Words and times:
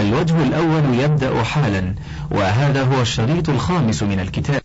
الوجه 0.00 0.42
الأول 0.42 0.94
يبدأ 0.94 1.42
حالا 1.42 1.94
وهذا 2.30 2.82
هو 2.82 3.02
الشريط 3.02 3.48
الخامس 3.48 4.02
من 4.02 4.20
الكتاب. 4.20 4.62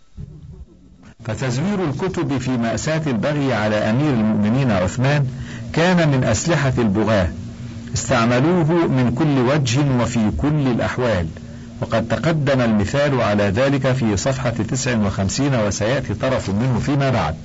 فتزوير 1.25 1.83
الكتب 1.89 2.38
في 2.38 2.51
مأساة 2.51 3.01
البغي 3.08 3.53
على 3.53 3.75
أمير 3.75 4.13
المؤمنين 4.13 4.71
عثمان 4.71 5.27
كان 5.74 6.09
من 6.09 6.24
أسلحة 6.24 6.74
البغاة. 6.77 7.27
استعملوه 7.93 8.71
من 8.88 9.13
كل 9.16 9.54
وجه 9.54 10.02
وفي 10.02 10.32
كل 10.38 10.68
الأحوال. 10.68 11.27
وقد 11.81 12.07
تقدم 12.07 12.61
المثال 12.61 13.21
على 13.21 13.43
ذلك 13.43 13.91
في 13.91 14.17
صفحة 14.17 14.49
59 14.49 15.55
وسيأتي 15.55 16.13
طرف 16.13 16.49
منه 16.49 16.79
فيما 16.79 17.09
بعد. 17.09 17.36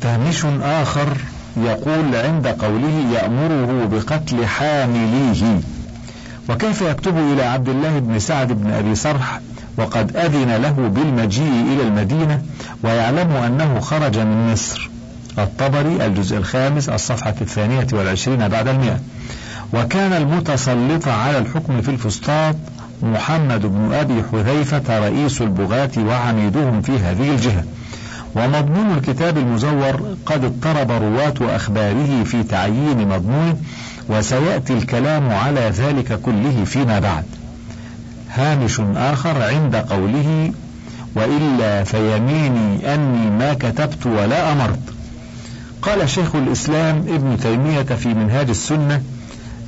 تهميش 0.00 0.44
آخر 0.62 1.16
يقول 1.56 2.14
عند 2.14 2.46
قوله 2.46 3.04
يأمره 3.14 3.86
بقتل 3.92 4.46
حامليه. 4.46 5.60
وكيف 6.48 6.82
يكتب 6.82 7.16
إلى 7.16 7.42
عبد 7.42 7.68
الله 7.68 7.98
بن 7.98 8.18
سعد 8.18 8.52
بن 8.52 8.70
أبي 8.70 8.94
صرح 8.94 9.40
وقد 9.78 10.16
أذن 10.16 10.56
له 10.56 10.70
بالمجيء 10.70 11.66
إلى 11.72 11.82
المدينة 11.82 12.42
ويعلم 12.82 13.30
أنه 13.30 13.80
خرج 13.80 14.18
من 14.18 14.52
مصر. 14.52 14.90
الطبري 15.38 16.06
الجزء 16.06 16.36
الخامس 16.36 16.88
الصفحة 16.88 17.34
الثانية 17.40 17.86
والعشرين 17.92 18.48
بعد 18.48 18.68
المئة. 18.68 19.00
وكان 19.74 20.12
المتسلط 20.12 21.08
على 21.08 21.38
الحكم 21.38 21.82
في 21.82 21.88
الفسطاط 21.88 22.56
محمد 23.02 23.66
بن 23.66 23.92
أبي 23.92 24.22
حذيفة 24.32 24.98
رئيس 25.08 25.42
البغاة 25.42 25.90
وعميدهم 25.98 26.82
في 26.82 26.98
هذه 26.98 27.30
الجهة. 27.30 27.64
ومضمون 28.36 28.98
الكتاب 28.98 29.38
المزور 29.38 30.16
قد 30.26 30.44
اضطرب 30.44 30.90
رواة 30.90 31.56
أخباره 31.56 32.24
في 32.24 32.42
تعيين 32.42 33.08
مضمونه 33.08 33.56
وسيأتي 34.08 34.72
الكلام 34.72 35.30
على 35.30 35.60
ذلك 35.60 36.20
كله 36.20 36.64
فيما 36.64 36.98
بعد. 36.98 37.24
هامش 38.34 38.80
آخر 38.96 39.42
عند 39.42 39.76
قوله 39.76 40.52
وإلا 41.14 41.84
فيميني 41.84 42.94
أني 42.94 43.30
ما 43.30 43.54
كتبت 43.54 44.06
ولا 44.06 44.52
أمرت. 44.52 44.78
قال 45.82 46.08
شيخ 46.08 46.34
الإسلام 46.34 46.96
ابن 46.96 47.36
تيمية 47.42 47.82
في 47.82 48.08
منهاج 48.08 48.48
السنة 48.48 49.02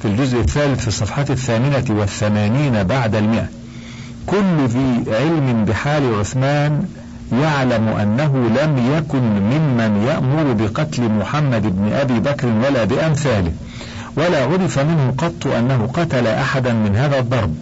في 0.03 0.09
الجزء 0.09 0.41
الثالث 0.41 0.81
في 0.81 0.89
الصفحة 0.89 1.27
الثامنة 1.31 1.84
والثمانين 1.91 2.83
بعد 2.83 3.15
المئة. 3.15 3.47
كل 4.27 4.67
ذي 4.67 5.05
علم 5.09 5.65
بحال 5.65 6.15
عثمان 6.15 6.83
يعلم 7.33 7.89
أنه 7.89 8.49
لم 8.62 8.97
يكن 8.97 9.23
ممن 9.23 10.07
يأمر 10.07 10.53
بقتل 10.53 11.09
محمد 11.09 11.62
بن 11.62 11.93
أبي 11.93 12.21
بكر 12.21 12.47
ولا 12.47 12.84
بأمثاله. 12.84 13.53
ولا 14.19 14.45
عرف 14.45 14.79
منه 14.79 15.15
قط 15.19 15.47
أنه 15.47 15.91
قتل 15.95 16.27
أحدا 16.27 16.73
من 16.73 16.97
هذا 16.97 17.19
الضرب 17.19 17.55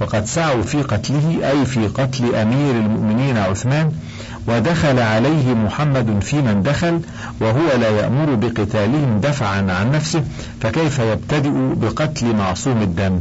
وقد 0.00 0.26
سعوا 0.26 0.62
في 0.62 0.82
قتله 0.82 1.50
أي 1.50 1.66
في 1.66 1.86
قتل 1.86 2.34
أمير 2.34 2.74
المؤمنين 2.74 3.36
عثمان 3.36 3.92
ودخل 4.48 4.98
عليه 4.98 5.54
محمد 5.54 6.22
في 6.22 6.36
من 6.36 6.62
دخل 6.62 7.00
وهو 7.40 7.80
لا 7.80 7.88
يأمر 7.88 8.34
بقتالهم 8.34 9.20
دفعا 9.20 9.72
عن 9.72 9.92
نفسه 9.92 10.24
فكيف 10.60 10.98
يبتدئ 10.98 11.50
بقتل 11.74 12.36
معصوم 12.36 12.82
الدم؟ 12.82 13.20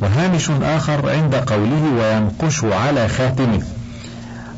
وهامش 0.00 0.50
آخر 0.50 1.10
عند 1.10 1.34
قوله 1.34 1.82
وينقش 1.98 2.64
على 2.64 3.08
خاتمه. 3.08 3.62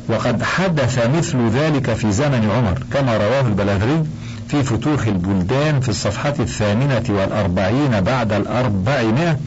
وقد 0.09 0.43
حدث 0.43 1.07
مثل 1.17 1.49
ذلك 1.49 1.93
في 1.93 2.11
زمن 2.11 2.49
عمر 2.55 2.83
كما 2.93 3.17
رواه 3.17 3.41
البلاغري 3.47 4.03
في 4.55 4.63
فتوح 4.63 5.07
البلدان 5.07 5.79
في 5.79 5.89
الصفحة 5.89 6.33
الثامنة 6.39 7.03
والأربعين 7.09 8.01
بعد 8.01 8.33
الأربعمائة 8.33 9.37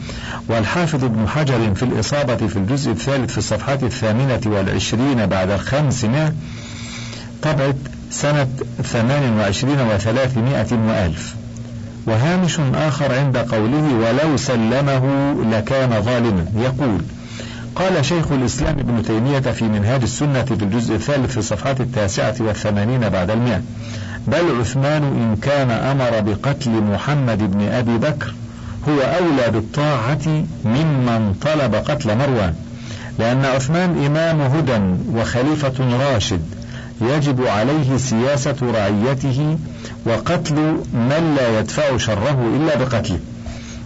والحافظ 0.47 1.03
ابن 1.03 1.27
حجر 1.27 1.73
في 1.75 1.83
الإصابة 1.83 2.35
في 2.35 2.57
الجزء 2.57 2.91
الثالث 2.91 3.31
في 3.31 3.37
الصفحة 3.37 3.79
الثامنة 3.83 4.41
والعشرين 4.45 5.25
بعد 5.25 5.51
الخمسمائة 5.51 6.33
طبعة 7.41 7.75
سنة 8.11 8.47
ثمان 8.83 9.37
وعشرين 9.37 9.81
وثلاثمائة 9.81 10.73
وألف. 10.87 11.35
وهامش 12.07 12.59
آخر 12.59 13.15
عند 13.15 13.37
قوله 13.37 13.93
ولو 13.93 14.37
سلمه 14.37 15.35
لكان 15.51 16.01
ظالما 16.01 16.45
يقول 16.55 17.01
قال 17.75 18.05
شيخ 18.05 18.31
الإسلام 18.31 18.79
ابن 18.79 19.03
تيمية 19.03 19.39
في 19.39 19.65
منهاج 19.65 20.01
السنة 20.01 20.43
في 20.43 20.51
الجزء 20.63 20.95
الثالث 20.95 21.31
في 21.31 21.37
الصفحات 21.37 21.81
التاسعة 21.81 22.35
والثمانين 22.39 23.09
بعد 23.09 23.29
المئة 23.29 23.61
بل 24.27 24.59
عثمان 24.59 25.03
إن 25.03 25.37
كان 25.41 25.71
أمر 25.71 26.19
بقتل 26.19 26.71
محمد 26.71 27.51
بن 27.51 27.61
أبي 27.61 27.97
بكر 27.97 28.33
هو 28.89 28.99
أولى 28.99 29.51
بالطاعة 29.51 30.43
ممن 30.65 31.35
طلب 31.41 31.75
قتل 31.75 32.17
مروان 32.17 32.53
لأن 33.19 33.45
عثمان 33.45 34.05
إمام 34.05 34.41
هدى 34.41 34.79
وخليفة 35.13 35.97
راشد 35.99 36.41
يجب 37.01 37.47
عليه 37.47 37.97
سياسة 37.97 38.55
رعيته 38.61 39.57
وقتل 40.05 40.55
من 40.93 41.35
لا 41.37 41.59
يدفع 41.59 41.97
شره 41.97 42.51
إلا 42.57 42.75
بقتله. 42.75 43.19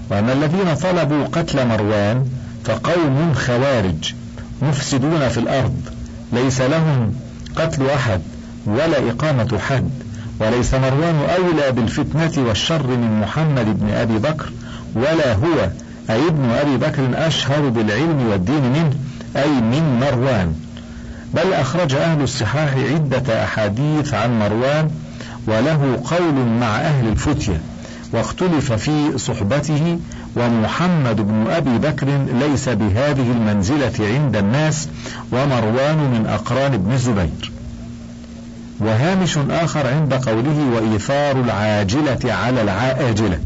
وأن 0.09 0.29
الذين 0.29 0.75
طلبوا 0.75 1.25
قتل 1.25 1.67
مروان 1.67 2.25
فقوم 2.65 3.33
خوارج 3.33 4.13
مفسدون 4.61 5.29
في 5.29 5.37
الأرض 5.37 5.75
ليس 6.33 6.61
لهم 6.61 7.13
قتل 7.55 7.89
أحد 7.89 8.21
ولا 8.65 9.09
إقامة 9.09 9.59
حد. 9.59 9.89
وليس 10.39 10.73
مروان 10.73 11.15
أولى 11.37 11.71
بالفتنة 11.71 12.47
والشر 12.47 12.87
من 12.87 13.19
محمد 13.21 13.79
بن 13.79 13.89
أبي 13.89 14.17
بكر 14.17 14.51
ولا 14.95 15.33
هو 15.33 15.69
أي 16.09 16.27
ابن 16.27 16.49
أبي 16.49 16.77
بكر 16.77 17.27
أشهر 17.27 17.69
بالعلم 17.69 18.27
والدين 18.29 18.63
منه 18.63 18.93
أي 19.35 19.49
من 19.49 19.99
مروان. 19.99 20.53
بل 21.33 21.53
أخرج 21.53 21.93
أهل 21.95 22.21
الصحاح 22.21 22.75
عدة 22.77 23.43
أحاديث 23.43 24.13
عن 24.13 24.39
مروان 24.39 24.91
وله 25.47 26.01
قول 26.05 26.33
مع 26.59 26.75
أهل 26.81 27.07
الفتية 27.07 27.61
واختلف 28.13 28.71
في 28.73 29.17
صحبته 29.17 29.99
ومحمد 30.35 31.21
بن 31.21 31.45
أبي 31.49 31.77
بكر 31.77 32.07
ليس 32.39 32.69
بهذه 32.69 33.31
المنزلة 33.31 33.93
عند 33.99 34.35
الناس 34.35 34.87
ومروان 35.31 35.97
من 35.97 36.25
أقران 36.29 36.73
ابن 36.73 36.91
الزبير. 36.91 37.52
وهامش 38.85 39.37
آخر 39.37 39.87
عند 39.87 40.13
قوله 40.13 40.59
وإيثار 40.75 41.39
العاجلة 41.39 42.33
على 42.33 42.61
العاجلة. 42.61 43.39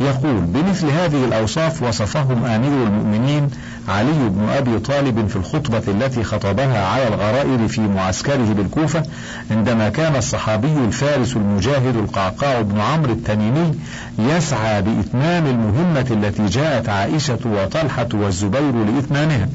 يقول 0.00 0.40
بمثل 0.40 0.86
هذه 0.86 1.24
الأوصاف 1.24 1.82
وصفهم 1.82 2.44
أمير 2.44 2.86
المؤمنين 2.86 3.50
علي 3.88 4.28
بن 4.28 4.48
أبي 4.48 4.78
طالب 4.78 5.26
في 5.28 5.36
الخطبة 5.36 5.82
التي 5.88 6.24
خطبها 6.24 6.86
على 6.86 7.08
الغرائر 7.08 7.68
في 7.68 7.80
معسكره 7.80 8.52
بالكوفة 8.52 9.02
عندما 9.50 9.88
كان 9.88 10.16
الصحابي 10.16 10.72
الفارس 10.86 11.36
المجاهد 11.36 11.96
القعقاع 11.96 12.60
بن 12.60 12.80
عمرو 12.80 13.12
التميمي 13.12 13.74
يسعى 14.18 14.82
بإتمام 14.82 15.46
المهمة 15.46 16.06
التي 16.10 16.46
جاءت 16.46 16.88
عائشة 16.88 17.38
وطلحة 17.44 18.08
والزبير 18.14 18.72
لإتمامها. 18.84 19.48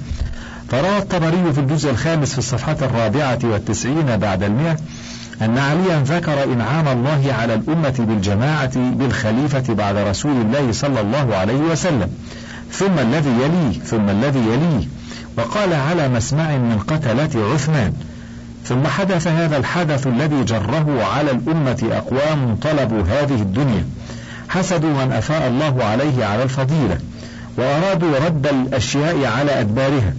فروى 0.69 0.97
الطبري 0.97 1.53
في 1.53 1.59
الجزء 1.59 1.89
الخامس 1.89 2.31
في 2.31 2.37
الصفحة 2.37 2.77
الرابعة 2.81 3.39
والتسعين 3.43 4.17
بعد 4.17 4.43
المئة 4.43 4.77
أن 5.41 5.57
عليا 5.57 6.03
ذكر 6.03 6.43
إنعام 6.43 6.87
الله 6.87 7.33
على 7.39 7.53
الأمة 7.53 7.95
بالجماعة 7.99 8.71
بالخليفة 8.75 9.73
بعد 9.73 9.97
رسول 9.97 10.31
الله 10.31 10.71
صلى 10.71 11.01
الله 11.01 11.35
عليه 11.35 11.59
وسلم. 11.59 12.09
ثم 12.71 12.99
الذي 12.99 13.29
يليه 13.29 13.79
ثم 13.79 14.09
الذي 14.09 14.39
يليه. 14.39 14.87
وقال 15.37 15.73
على 15.73 16.09
مسمع 16.09 16.57
من 16.57 16.79
قتلة 16.87 17.53
عثمان. 17.53 17.93
ثم 18.65 18.87
حدث 18.87 19.27
هذا 19.27 19.57
الحدث 19.57 20.07
الذي 20.07 20.43
جره 20.43 21.03
على 21.15 21.31
الأمة 21.31 21.89
أقوام 21.91 22.55
طلبوا 22.55 23.01
هذه 23.01 23.41
الدنيا. 23.41 23.85
حسدوا 24.49 25.05
من 25.05 25.11
أفاء 25.11 25.47
الله 25.47 25.83
عليه 25.83 26.25
على 26.25 26.43
الفضيلة. 26.43 26.97
وأرادوا 27.57 28.25
رد 28.25 28.47
الأشياء 28.47 29.25
على 29.25 29.59
أدبارها. 29.59 30.13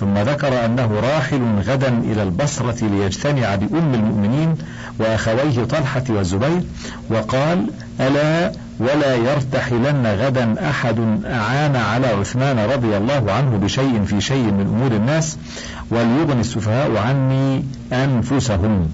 ثم 0.00 0.14
ذكر 0.18 0.64
أنه 0.64 1.00
راحل 1.00 1.42
غدا 1.66 1.88
إلى 1.88 2.22
البصرة 2.22 2.84
ليجتمع 2.84 3.54
بأم 3.54 3.94
المؤمنين 3.94 4.54
وأخويه 4.98 5.64
طلحة 5.64 6.04
والزبير 6.08 6.62
وقال 7.10 7.70
ألا 8.00 8.52
ولا 8.80 9.14
يرتحلن 9.14 10.06
غدا 10.06 10.70
أحد 10.70 10.98
أعان 11.26 11.76
على 11.76 12.06
عثمان 12.06 12.58
رضي 12.58 12.96
الله 12.96 13.32
عنه 13.32 13.56
بشيء 13.56 14.04
في 14.04 14.20
شيء 14.20 14.44
من 14.44 14.66
أمور 14.74 14.92
الناس 14.92 15.38
وليغني 15.90 16.40
السفهاء 16.40 16.96
عني 16.96 17.64
أنفسهم. 17.92 18.88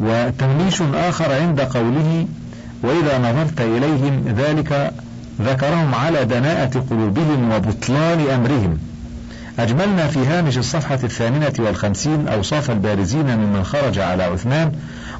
وتهميش 0.00 0.82
آخر 0.82 1.32
عند 1.32 1.60
قوله 1.60 2.26
وإذا 2.82 3.18
نظرت 3.18 3.60
إليهم 3.60 4.34
ذلك 4.38 4.92
ذكرهم 5.42 5.94
على 5.94 6.24
دناءة 6.24 6.84
قلوبهم 6.90 7.52
وبطلان 7.52 8.20
أمرهم. 8.34 8.78
أجملنا 9.58 10.06
في 10.06 10.26
هامش 10.26 10.58
الصفحة 10.58 10.98
الثامنة 11.04 11.52
والخمسين 11.58 12.28
أوصاف 12.28 12.70
البارزين 12.70 13.36
ممن 13.36 13.64
خرج 13.64 13.98
على 13.98 14.22
عثمان 14.22 14.72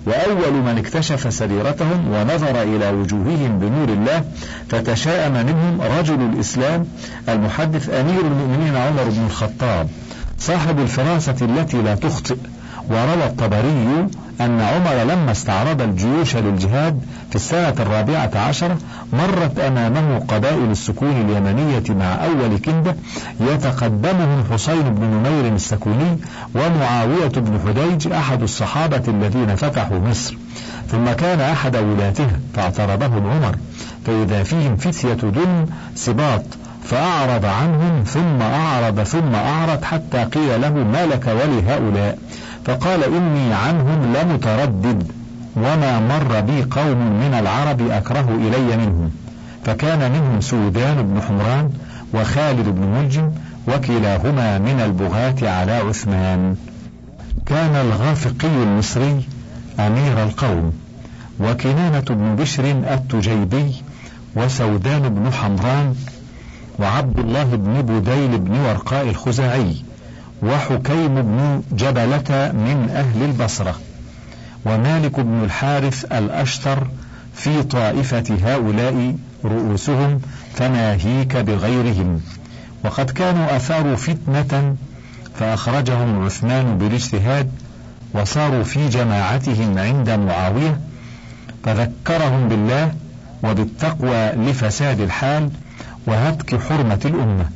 وأول 0.07 0.53
من 0.53 0.79
اكتشف 0.79 1.35
سريرتهم 1.35 2.13
ونظر 2.13 2.63
إلى 2.63 2.91
وجوههم 2.91 3.59
بنور 3.59 3.89
الله 3.89 4.25
فتشاءم 4.69 5.33
منهم 5.33 5.81
رجل 5.99 6.21
الإسلام 6.21 6.87
المحدث 7.29 7.91
أمير 7.91 8.21
المؤمنين 8.21 8.77
عمر 8.77 9.05
بن 9.05 9.25
الخطاب 9.27 9.89
صاحب 10.39 10.79
الفراسة 10.79 11.37
التي 11.43 11.83
لا 11.83 11.95
تخطئ 11.95 12.37
وروى 12.91 13.27
الطبري 13.27 14.07
أن 14.41 14.61
عمر 14.61 15.13
لما 15.13 15.31
استعرض 15.31 15.83
الجيوش 15.83 16.37
للجهاد 16.37 17.01
في 17.31 17.37
السنة 17.37 17.75
الرابعة 17.81 18.31
عشرة 18.35 18.79
مرت 19.13 19.59
أمامه 19.59 20.19
قبائل 20.19 20.71
السكون 20.71 21.11
اليمنية 21.11 21.85
مع 21.89 22.25
أول 22.25 22.59
كندة 22.59 22.97
يتقدمهم 23.41 24.45
حسين 24.53 24.95
بن 24.95 25.05
نمير 25.05 25.55
السكوني 25.55 26.19
ومعاوية 26.55 27.33
بن 27.37 27.61
حديج 27.67 28.13
أحد 28.13 28.43
الصحابة 28.43 29.03
الذين 29.09 29.57
فتحوا 29.57 29.99
مصر. 29.99 30.37
ثم 30.91 31.13
كان 31.13 31.41
أحد 31.41 31.77
ولاتها 31.77 32.41
فاعترضهم 32.55 33.31
عمر 33.31 33.57
فإذا 34.07 34.43
فيهم 34.43 34.77
فتية 34.77 35.15
دن 35.15 35.67
سباط 35.95 36.45
فأعرض 36.85 37.45
عنهم 37.45 38.05
ثم 38.05 38.43
أعرض 38.43 39.03
ثم 39.03 39.35
أعرض 39.35 39.85
حتى 39.85 40.25
قيل 40.25 40.61
له 40.61 40.71
ما 40.71 41.07
لك 41.07 41.27
ولهؤلاء؟ 41.27 42.19
فقال 42.65 43.05
إني 43.05 43.55
عنهم 43.55 44.13
لمتردد 44.17 45.07
وما 45.57 46.01
مر 46.01 46.41
بي 46.41 46.63
قوم 46.63 46.99
من 47.21 47.35
العرب 47.35 47.91
أكره 47.91 48.29
إلي 48.31 48.77
منهم. 48.77 49.11
فكان 49.65 50.13
منهم 50.13 50.41
سودان 50.41 51.03
بن 51.03 51.21
حمران 51.21 51.71
وخالد 52.15 52.69
بن 52.69 52.87
ملجم 52.87 53.31
وكلاهما 53.69 54.59
من 54.59 54.81
البغاة 54.81 55.35
على 55.43 55.73
عثمان. 55.73 56.57
كان 57.47 57.75
الغافقي 57.75 58.63
المصري 58.63 59.23
أمير 59.81 60.23
القوم 60.23 60.73
وكنانة 61.41 62.05
بن 62.11 62.37
بشر 62.37 62.65
التجيبي 62.71 63.75
وسودان 64.37 65.09
بن 65.09 65.33
حمران 65.33 65.95
وعبد 66.79 67.19
الله 67.19 67.45
بن 67.45 67.83
بديل 67.83 68.39
بن 68.39 68.59
ورقاء 68.59 69.09
الخزاعي. 69.09 69.77
وحكيم 70.43 71.15
بن 71.15 71.63
جبلة 71.73 72.53
من 72.53 72.91
أهل 72.95 73.23
البصرة 73.23 73.75
ومالك 74.67 75.21
بن 75.21 75.45
الحارث 75.45 76.05
الأشتر 76.05 76.87
في 77.35 77.63
طائفة 77.63 78.39
هؤلاء 78.45 79.17
رؤوسهم 79.45 80.21
فناهيك 80.55 81.37
بغيرهم. 81.37 82.21
وقد 82.85 83.11
كانوا 83.11 83.57
أثاروا 83.57 83.97
فتنة 83.97 84.77
فأخرجهم 85.39 86.25
عثمان 86.25 86.79
بالاجتهاد 86.79 87.51
وصاروا 88.15 88.65
في 88.65 88.89
جماعتهم 88.89 89.79
عند 89.79 90.11
معاوية 90.11 90.81
فذكرهم 91.65 92.49
بالله 92.49 92.95
وبالتقوى 93.43 94.33
لفساد 94.33 95.01
الحال 95.01 95.51
وهتك 96.07 96.61
حرمة 96.61 97.01
الأمة. 97.05 97.49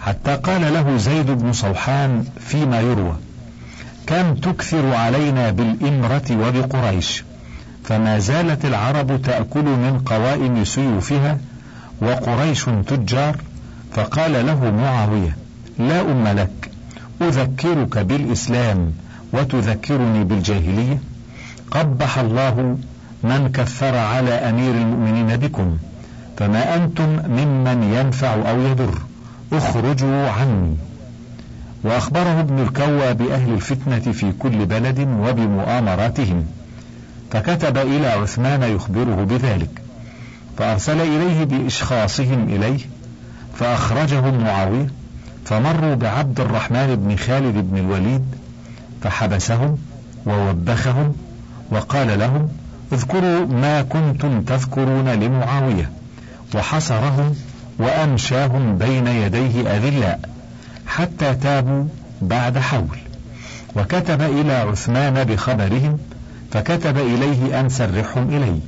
حتى 0.00 0.36
قال 0.36 0.74
له 0.74 0.96
زيد 0.96 1.30
بن 1.30 1.52
صوحان 1.52 2.24
فيما 2.40 2.80
يروى 2.80 3.16
كم 4.06 4.34
تكثر 4.34 4.94
علينا 4.94 5.50
بالإمرة 5.50 6.22
وبقريش 6.30 7.24
فما 7.84 8.18
زالت 8.18 8.64
العرب 8.64 9.22
تأكل 9.22 9.64
من 9.64 10.02
قوائم 10.06 10.64
سيوفها 10.64 11.38
وقريش 12.02 12.64
تجار 12.86 13.36
فقال 13.92 14.46
له 14.46 14.70
معاوية 14.70 15.36
لا 15.78 16.00
أم 16.00 16.28
لك 16.28 16.70
أذكرك 17.22 17.98
بالإسلام 17.98 18.92
وتذكرني 19.32 20.24
بالجاهلية 20.24 20.98
قبح 21.70 22.18
الله 22.18 22.78
من 23.24 23.50
كثر 23.52 23.96
على 23.96 24.30
أمير 24.30 24.74
المؤمنين 24.74 25.36
بكم 25.36 25.76
فما 26.36 26.74
أنتم 26.74 27.08
ممن 27.28 27.82
ينفع 27.82 28.34
أو 28.50 28.60
يضر 28.60 28.94
أخرجوا 29.52 30.30
عني 30.30 30.76
وأخبره 31.84 32.40
ابن 32.40 32.58
الكوى 32.58 33.14
بأهل 33.14 33.52
الفتنة 33.54 34.12
في 34.12 34.32
كل 34.32 34.66
بلد 34.66 35.00
وبمؤامراتهم. 35.00 36.46
فكتب 37.30 37.78
إلى 37.78 38.06
عثمان 38.06 38.62
يخبره 38.62 39.24
بذلك. 39.24 39.82
فأرسل 40.58 41.00
إليه 41.00 41.44
بإشخاصهم 41.44 42.48
إليه 42.48 42.78
فأخرجهم 43.54 44.44
معاوية 44.44 44.86
فمروا 45.44 45.94
بعبد 45.94 46.40
الرحمن 46.40 46.96
بن 46.96 47.16
خالد 47.16 47.70
بن 47.70 47.78
الوليد 47.78 48.24
فحبسهم 49.02 49.78
ووبخهم 50.26 51.14
وقال 51.70 52.18
لهم 52.18 52.48
اذكروا 52.92 53.46
ما 53.46 53.82
كنتم 53.82 54.42
تذكرون 54.42 55.08
لمعاوية. 55.08 55.90
وحصرهم 56.54 57.34
وأمشاهم 57.80 58.78
بين 58.78 59.06
يديه 59.06 59.76
أذلاء 59.76 60.20
حتى 60.86 61.34
تابوا 61.34 61.84
بعد 62.22 62.58
حول. 62.58 62.98
وكتب 63.76 64.22
إلى 64.22 64.52
عثمان 64.52 65.24
بخبرهم 65.24 65.98
فكتب 66.52 66.98
إليه 66.98 67.60
أن 67.60 67.68
سرحهم 67.68 68.28
إلي 68.28 68.60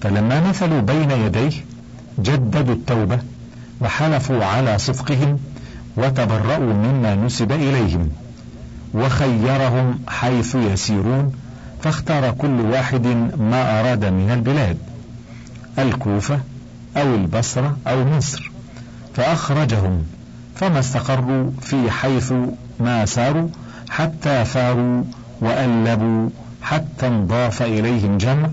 فلما 0.00 0.48
مثلوا 0.48 0.80
بين 0.80 1.10
يديه 1.10 1.52
جددوا 2.18 2.74
التوبة 2.74 3.18
وحلفوا 3.80 4.44
على 4.44 4.78
صدقهم 4.78 5.38
وتبرأوا 5.96 6.72
مما 6.72 7.14
نسب 7.14 7.52
إليهم. 7.52 8.08
وخيرهم 8.94 9.98
حيث 10.08 10.54
يسيرون 10.54 11.32
فاختار 11.82 12.30
كل 12.30 12.60
واحد 12.60 13.06
ما 13.38 13.80
أراد 13.80 14.04
من 14.04 14.30
البلاد. 14.30 14.76
الكوفة 15.78 16.40
أو 16.96 17.14
البصرة 17.14 17.76
أو 17.86 18.04
مصر 18.04 18.50
فأخرجهم 19.14 20.04
فما 20.56 20.78
استقروا 20.78 21.50
في 21.60 21.90
حيث 21.90 22.32
ما 22.80 23.04
ساروا 23.06 23.48
حتى 23.90 24.44
فاروا 24.44 25.04
وألبوا 25.40 26.28
حتى 26.62 27.06
انضاف 27.06 27.62
إليهم 27.62 28.18
جمع 28.18 28.48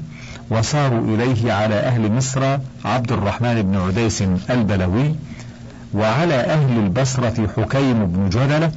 وصاروا 0.50 1.15
إليه 1.15 1.53
على 1.53 1.75
أهل 1.75 2.12
مصر 2.12 2.57
عبد 2.86 3.12
الرحمن 3.12 3.62
بن 3.62 3.77
عديس 3.77 4.24
البلوي 4.50 5.15
وعلى 5.94 6.36
أهل 6.36 6.77
البصرة 6.80 7.47
حكيم 7.57 8.06
بن 8.06 8.30
جدلة 8.30 8.71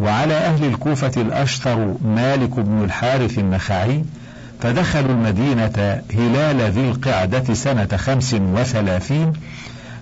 وعلى 0.00 0.34
أهل 0.34 0.64
الكوفة 0.64 1.12
الأشتر 1.16 1.94
مالك 2.04 2.60
بن 2.60 2.84
الحارث 2.84 3.38
النخعي 3.38 4.04
فدخلوا 4.62 5.10
المدينة 5.10 6.02
هلال 6.14 6.60
ذي 6.60 6.90
القعدة 6.90 7.54
سنة 7.54 7.96
خمس 7.96 8.34
وثلاثين 8.34 9.32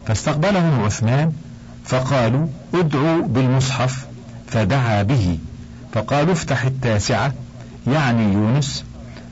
فاستقبلهم 0.07 0.85
عثمان 0.85 1.33
فقالوا 1.85 2.47
ادعوا 2.75 3.23
بالمصحف. 3.23 4.07
فدعا 4.49 5.02
به 5.02 5.38
فقالوا 5.93 6.33
افتح 6.33 6.64
التاسعة. 6.64 7.33
يعني 7.87 8.33
يونس 8.33 8.85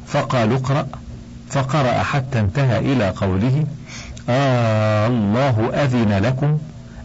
فقالوا 0.06 0.56
اقرأ. 0.56 0.86
فقرأ 1.50 2.02
حتى 2.02 2.40
انتهى 2.40 2.78
إلى 2.78 3.08
قوله 3.08 3.64
آه 4.28 5.06
الله 5.06 5.70
أذن 5.74 6.18
لكم 6.18 6.58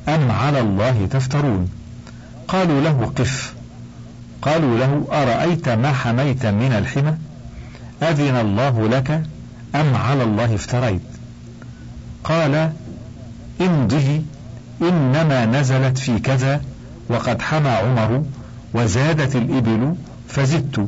أم 0.07 0.31
على 0.31 0.59
الله 0.59 1.07
تفترون. 1.11 1.69
قالوا 2.47 2.81
له 2.81 3.11
قف. 3.15 3.53
قالوا 4.41 4.77
له 4.77 5.07
أرأيت 5.11 5.69
ما 5.69 5.93
حميت 5.93 6.45
من 6.45 6.71
الحمى؟ 6.71 7.13
أذن 8.09 8.35
الله 8.35 8.87
لك 8.89 9.11
أم 9.75 9.95
على 9.95 10.23
الله 10.23 10.55
افتريت؟ 10.55 11.01
قال 12.23 12.71
امضه 13.61 14.21
إنما 14.81 15.45
نزلت 15.45 15.97
في 15.97 16.19
كذا 16.19 16.61
وقد 17.09 17.41
حمى 17.41 17.69
عمر 17.69 18.23
وزادت 18.73 19.35
الإبل 19.35 19.95
فزدت 20.27 20.87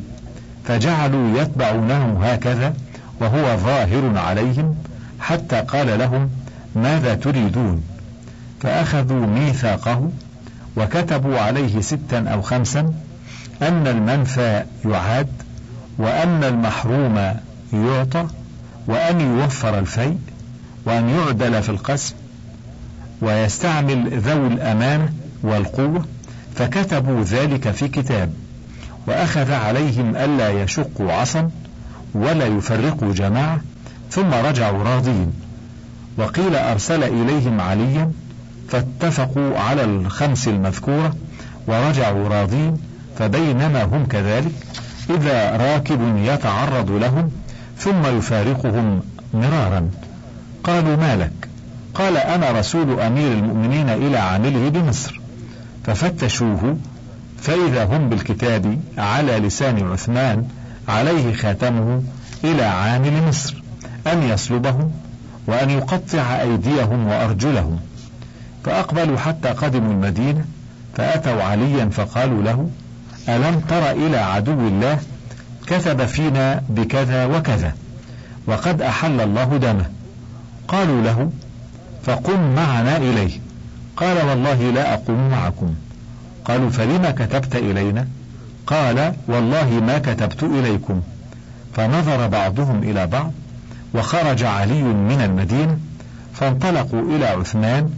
فجعلوا 0.64 1.40
يتبعونه 1.40 2.24
هكذا 2.24 2.74
وهو 3.20 3.56
ظاهر 3.56 4.18
عليهم 4.18 4.76
حتى 5.20 5.60
قال 5.60 5.98
لهم 5.98 6.30
ماذا 6.76 7.14
تريدون؟ 7.14 7.82
فأخذوا 8.60 9.26
ميثاقه 9.26 10.10
وكتبوا 10.76 11.38
عليه 11.38 11.80
ستا 11.80 12.18
أو 12.28 12.42
خمسا 12.42 12.80
أن 13.62 13.86
المنفى 13.86 14.64
يعاد 14.84 15.28
وأن 15.98 16.44
المحروم 16.44 17.34
يعطى 17.72 18.26
وأن 18.86 19.20
يوفر 19.20 19.78
الفيء 19.78 20.18
وأن 20.84 21.08
يعدل 21.08 21.62
في 21.62 21.68
القسم 21.68 22.14
ويستعمل 23.22 24.20
ذوي 24.20 24.46
الأمانة 24.46 25.12
والقوة 25.42 26.04
فكتبوا 26.54 27.22
ذلك 27.22 27.70
في 27.70 27.88
كتاب 27.88 28.32
وأخذ 29.06 29.52
عليهم 29.52 30.16
ألا 30.16 30.62
يشقوا 30.62 31.12
عصا 31.12 31.50
ولا 32.14 32.46
يفرقوا 32.46 33.12
جماعة 33.12 33.60
ثم 34.10 34.34
رجعوا 34.34 34.82
راضين. 34.82 35.32
وقيل 36.18 36.56
أرسل 36.56 37.04
إليهم 37.04 37.60
عليا 37.60 38.12
فاتفقوا 38.68 39.58
على 39.58 39.84
الخمس 39.84 40.48
المذكورة 40.48 41.14
ورجعوا 41.66 42.28
راضين 42.28 42.76
فبينما 43.18 43.84
هم 43.84 44.06
كذلك 44.06 44.52
إذا 45.10 45.56
راكب 45.56 46.16
يتعرض 46.16 46.90
لهم 46.90 47.30
ثم 47.78 48.18
يفارقهم 48.18 49.02
مرارا. 49.34 49.90
قالوا 50.64 50.96
ما 50.96 51.16
لك؟ 51.16 51.48
قال 51.94 52.16
أنا 52.16 52.50
رسول 52.50 53.00
أمير 53.00 53.32
المؤمنين 53.32 53.88
إلى 53.88 54.18
عامله 54.18 54.68
بمصر. 54.68 55.20
ففتشوه 55.84 56.76
فإذا 57.42 57.84
هم 57.84 58.08
بالكتاب 58.08 58.80
على 58.98 59.38
لسان 59.38 59.92
عثمان 59.92 60.48
عليه 60.88 61.34
خاتمه 61.34 62.02
إلى 62.44 62.64
عامل 62.64 63.28
مصر 63.28 63.62
أن 64.06 64.22
يصلبهم 64.22 64.92
وأن 65.46 65.70
يقطع 65.70 66.40
أيديهم 66.40 67.06
وأرجلهم. 67.06 67.78
فأقبلوا 68.64 69.18
حتى 69.18 69.48
قدموا 69.48 69.92
المدينة 69.92 70.44
فأتوا 70.94 71.42
عليا 71.42 71.84
فقالوا 71.84 72.42
له 72.42 72.70
ألم 73.28 73.60
تر 73.60 73.90
إلى 73.90 74.16
عدو 74.16 74.68
الله 74.68 74.98
كتب 75.66 76.04
فينا 76.04 76.62
بكذا 76.68 77.26
وكذا 77.26 77.72
وقد 78.46 78.82
أحل 78.82 79.20
الله 79.20 79.56
دمه؟ 79.56 79.84
قالوا 80.68 81.02
له 81.02 81.30
فقم 82.04 82.54
معنا 82.54 82.96
إليه. 82.96 83.40
قال 83.96 84.28
والله 84.28 84.70
لا 84.70 84.94
أقوم 84.94 85.28
معكم. 85.30 85.74
قالوا 86.44 86.70
فلما 86.70 87.10
كتبت 87.10 87.56
إلينا؟ 87.56 88.06
قال 88.66 89.14
والله 89.28 89.70
ما 89.70 89.98
كتبت 89.98 90.42
إليكم. 90.42 91.02
فنظر 91.74 92.26
بعضهم 92.26 92.82
إلى 92.82 93.06
بعض 93.06 93.32
وخرج 93.94 94.42
علي 94.42 94.82
من 94.82 95.20
المدينة 95.20 95.78
فانطلقوا 96.34 97.16
إلى 97.16 97.26
عثمان 97.26 97.90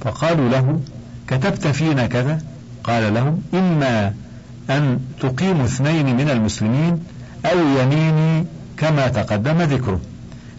فقالوا 0.00 0.48
له 0.48 0.80
كتبت 1.28 1.66
فينا 1.66 2.06
كذا؟ 2.06 2.40
قال 2.84 3.14
لهم 3.14 3.42
إما 3.54 4.14
أن 4.70 5.00
تقيم 5.20 5.60
اثنين 5.60 6.16
من 6.16 6.30
المسلمين 6.30 7.00
أو 7.46 7.58
يميني 7.58 8.46
كما 8.76 9.08
تقدم 9.08 9.62
ذكره 9.62 10.00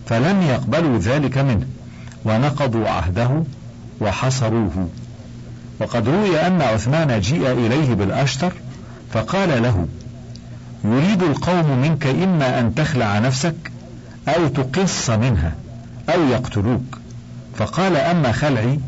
فلم 0.05 0.41
يقبلوا 0.41 0.97
ذلك 0.97 1.37
منه 1.37 1.65
ونقضوا 2.25 2.89
عهده 2.89 3.43
وحصروه. 4.01 4.89
وقد 5.79 6.09
روي 6.09 6.47
أن 6.47 6.61
عثمان 6.61 7.19
جيء 7.19 7.51
إليه 7.51 7.93
بالأشتر 7.93 8.53
فقال 9.13 9.63
له 9.63 9.87
يريد 10.85 11.23
القوم 11.23 11.81
منك 11.81 12.07
إما 12.07 12.59
أن 12.59 12.75
تخلع 12.75 13.19
نفسك 13.19 13.71
أو 14.27 14.47
تقص 14.47 15.09
منها 15.09 15.55
أو 16.09 16.27
يقتلوك. 16.27 16.97
فقال 17.55 17.95
أما 17.97 18.31
خلعي 18.31 18.79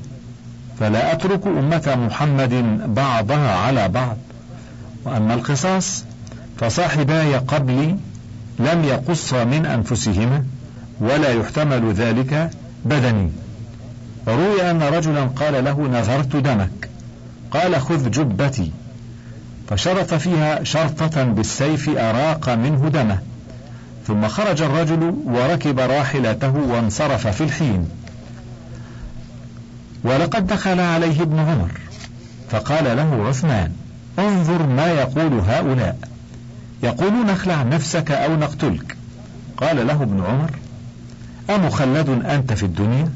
فلا 0.79 1.13
أترك 1.13 1.47
أمة 1.47 1.97
محمد 2.07 2.81
بعضها 2.95 3.55
على 3.55 3.87
بعض. 3.89 4.17
وأما 5.05 5.33
القصاص 5.33 6.03
فصاحباي 6.59 7.35
قبلي 7.35 7.97
لم 8.59 8.83
يقصا 8.83 9.43
من 9.43 9.65
أنفسهما 9.65 10.43
ولا 10.99 11.29
يحتمل 11.29 11.93
ذلك 11.93 12.49
بدني. 12.85 13.31
وروي 14.27 14.71
أن 14.71 14.83
رجلا 14.83 15.23
قال 15.23 15.63
له 15.65 15.87
نذرت 15.87 16.35
دمك. 16.35 16.89
قال 17.51 17.81
خذ 17.81 18.11
جبتي. 18.11 18.71
فشرط 19.69 20.13
فيها 20.13 20.63
شرطة 20.63 21.23
بالسيف 21.23 21.89
أراق 21.89 22.49
منه 22.49 22.89
دمه. 22.89 23.19
ثم 24.07 24.27
خرج 24.27 24.61
الرجل 24.61 25.15
وركب 25.25 25.79
راحلته 25.79 26.55
وانصرف 26.55 27.27
في 27.27 27.43
الحين. 27.43 27.89
ولقد 30.03 30.47
دخل 30.47 30.79
عليه 30.79 31.21
ابن 31.21 31.39
عمر. 31.39 31.71
فقال 32.51 32.97
له 32.97 33.25
عثمان 33.27 33.71
انظر 34.19 34.67
ما 34.67 34.87
يقول 34.87 35.33
هؤلاء. 35.33 35.97
يقولون 36.83 37.29
اخلع 37.29 37.63
نفسك 37.63 38.11
أو 38.11 38.35
نقتلك. 38.35 38.97
قال 39.57 39.87
له 39.87 40.03
ابن 40.03 40.23
عمر 40.23 40.51
أمخلد 41.49 42.09
أنت 42.25 42.53
في 42.53 42.63
الدنيا؟ 42.63 43.11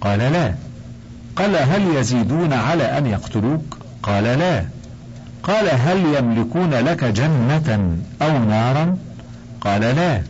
قال 0.00 0.18
لا. 0.18 0.54
قال 1.36 1.56
هل 1.56 1.96
يزيدون 1.96 2.52
على 2.52 2.98
أن 2.98 3.06
يقتلوك؟ 3.06 3.78
قال 4.02 4.24
لا. 4.24 4.64
قال 5.42 5.68
هل 5.68 6.14
يملكون 6.18 6.70
لك 6.70 7.04
جنة 7.04 7.98
أو 8.22 8.38
نارا؟ 8.44 8.96
قال 9.60 9.80
لا. 9.80 10.22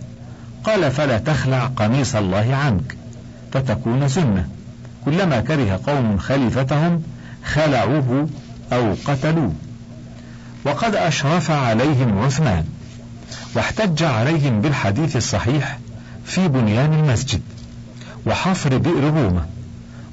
قال 0.65 0.91
فلا 0.91 1.19
تخلع 1.19 1.65
قميص 1.65 2.17
الله 2.17 2.57
عنك 2.57 2.97
فتكون 3.53 4.09
سنة. 4.09 4.49
كلما 5.05 5.41
كره 5.41 5.81
قوم 5.87 6.19
خليفتهم 6.19 7.03
خلعوه 7.45 8.29
أو 8.73 8.95
قتلوه. 9.05 9.53
وقد 10.67 10.95
أشرف 10.95 11.51
عليهم 11.51 12.19
عثمان 12.19 12.65
واحتج 13.55 14.03
عليهم 14.03 14.61
بالحديث 14.61 15.17
الصحيح 15.17 15.79
في 16.25 16.49
بنيان 16.49 16.93
المسجد 16.93 17.41
وحفر 18.27 18.79
بئر 18.79 19.05
رومة 19.05 19.45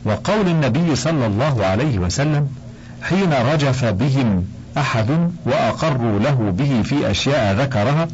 وقول 0.05 0.48
النبي 0.48 0.95
صلى 0.95 1.25
الله 1.25 1.65
عليه 1.65 2.00
وسلم 2.00 2.50
حين 3.03 3.33
رجف 3.33 3.86
بهم 3.86 4.45
أحد 4.77 5.31
وأقروا 5.45 6.19
له 6.19 6.53
به 6.57 6.81
في 6.83 7.12
أشياء 7.12 7.55
ذكرها 7.55 8.07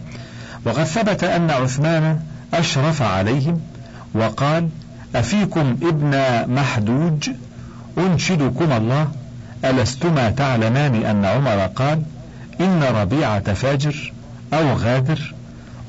وقد 0.66 0.84
ثبت 0.84 1.24
أن 1.24 1.52
عثمان 1.52 2.20
أشرف 2.54 3.02
عليهم 3.02 3.62
وقال 4.14 4.70
أفيكم 5.16 5.78
ابن 5.82 6.14
محدوج 6.54 7.30
أنشدكم 7.98 8.72
الله 8.72 9.08
ألستما 9.66 10.30
تعلمان 10.30 10.96
أن 10.96 11.26
عمر 11.26 11.66
قال 11.66 12.02
إن 12.62 12.84
ربيعة 12.84 13.54
فاجر 13.54 14.14
أو 14.54 14.74
غادر 14.74 15.34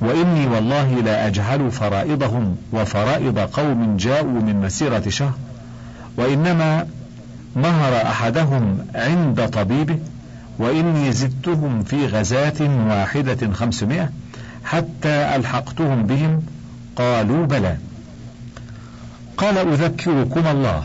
وإني 0.00 0.46
والله 0.46 0.94
لا 0.94 1.26
أجهل 1.26 1.70
فرائضهم 1.70 2.56
وفرائض 2.72 3.38
قوم 3.38 3.96
جاءوا 3.96 4.40
من 4.40 4.60
مسيرة 4.60 5.08
شهر 5.08 5.34
وإنما 6.16 6.86
مهر 7.56 8.02
أحدهم 8.02 8.78
عند 8.94 9.48
طبيبه 9.48 9.98
وإني 10.58 11.12
زدتهم 11.12 11.82
في 11.82 12.06
غزاة 12.06 12.86
واحدة 12.88 13.52
خمسمائة 13.52 14.10
حتى 14.64 15.36
ألحقتهم 15.36 16.06
بهم 16.06 16.42
قالوا 16.96 17.46
بلى. 17.46 17.76
قال 19.36 19.58
أذكركم 19.58 20.46
الله 20.46 20.82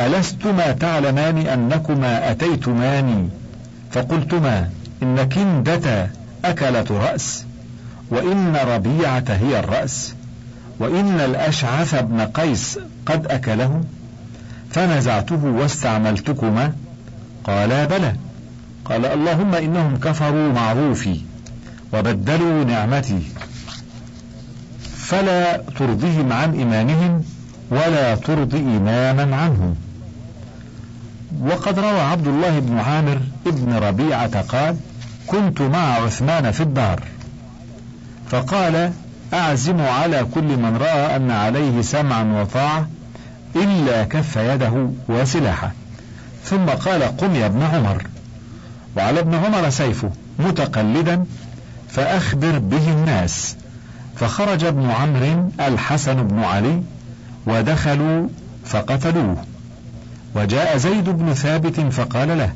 ألستما 0.00 0.72
تعلمان 0.72 1.38
أنكما 1.38 2.30
أتيتماني؟ 2.30 3.28
فقلتما 3.90 4.70
إن 5.04 5.28
كندة 5.28 6.10
أكلت 6.44 6.90
رأس 6.92 7.44
وإن 8.10 8.56
ربيعة 8.56 9.24
هي 9.28 9.58
الرأس 9.58 10.14
وإن 10.78 11.20
الأشعث 11.20 11.94
بن 11.94 12.20
قيس 12.20 12.78
قد 13.06 13.26
أكله 13.26 13.84
فنزعته 14.70 15.44
واستعملتكما. 15.44 16.72
قالا 17.44 17.84
بلى. 17.84 18.16
قال 18.84 19.06
اللهم 19.06 19.54
إنهم 19.54 19.96
كفروا 19.96 20.52
معروفي 20.52 21.20
وبدلوا 21.92 22.64
نعمتي 22.64 23.22
فلا 24.96 25.56
ترضهم 25.56 26.32
عن 26.32 26.54
إيمانهم 26.54 27.24
ولا 27.70 28.14
ترضي 28.14 28.58
إماما 28.58 29.36
عنهم. 29.36 29.74
وقد 31.42 31.78
روى 31.78 32.00
عبد 32.00 32.26
الله 32.26 32.58
بن 32.58 32.78
عامر 32.78 33.18
ابن 33.46 33.72
ربيعة 33.72 34.40
قال 34.40 34.76
كنت 35.26 35.62
مع 35.62 35.94
عثمان 35.94 36.50
في 36.50 36.60
الدار. 36.60 37.02
فقال 38.30 38.92
أعزم 39.34 39.80
على 39.80 40.26
كل 40.34 40.56
من 40.56 40.76
رأى 40.76 41.16
أن 41.16 41.30
عليه 41.30 41.82
سمعا 41.82 42.40
وطاعة 42.40 42.88
إلا 43.56 44.04
كف 44.04 44.36
يده 44.36 44.88
وسلاحه. 45.08 45.72
ثم 46.44 46.66
قال 46.66 47.16
قم 47.16 47.34
يا 47.34 47.46
ابن 47.46 47.62
عمر. 47.62 48.06
وعلى 48.96 49.20
ابن 49.20 49.34
عمر 49.34 49.70
سيفه 49.70 50.10
متقلدا 50.38 51.24
فأخبر 51.88 52.58
به 52.58 52.92
الناس. 52.92 53.56
فخرج 54.16 54.64
ابن 54.64 54.90
عمرو 54.90 55.50
الحسن 55.60 56.14
بن 56.14 56.38
علي 56.38 56.82
ودخلوا 57.46 58.28
فقتلوه. 58.64 59.44
وجاء 60.34 60.76
زيد 60.76 61.04
بن 61.04 61.34
ثابت 61.34 61.80
فقال 61.80 62.38
له 62.38 62.52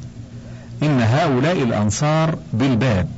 إن 0.83 1.03
هؤلاء 1.03 1.63
الأنصار 1.63 2.39
بالباب. 2.53 3.09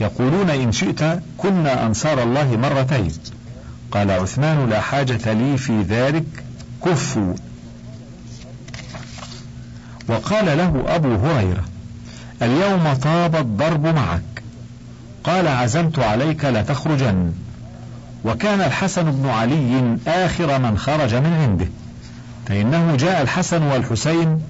يقولون 0.00 0.50
إن 0.50 0.72
شئت 0.72 1.20
كنا 1.38 1.86
أنصار 1.86 2.22
الله 2.22 2.56
مرتين. 2.56 3.12
قال 3.92 4.10
عثمان 4.10 4.68
لا 4.70 4.80
حاجة 4.80 5.32
لي 5.32 5.56
في 5.56 5.82
ذلك 5.82 6.24
كفوا. 6.84 7.34
وقال 10.08 10.58
له 10.58 10.84
أبو 10.86 11.14
هريرة 11.14 11.64
اليوم 12.42 12.92
طاب 12.92 13.36
الضرب 13.36 13.86
معك. 13.86 14.42
قال 15.24 15.48
عزمت 15.48 15.98
عليك 15.98 16.44
لتخرجن. 16.44 17.32
وكان 18.24 18.60
الحسن 18.60 19.10
بن 19.10 19.28
علي 19.28 19.98
آخر 20.06 20.58
من 20.58 20.78
خرج 20.78 21.14
من 21.14 21.32
عنده. 21.32 21.66
فإنه 22.46 22.96
جاء 22.96 23.22
الحسن 23.22 23.62
والحسين 23.62 24.40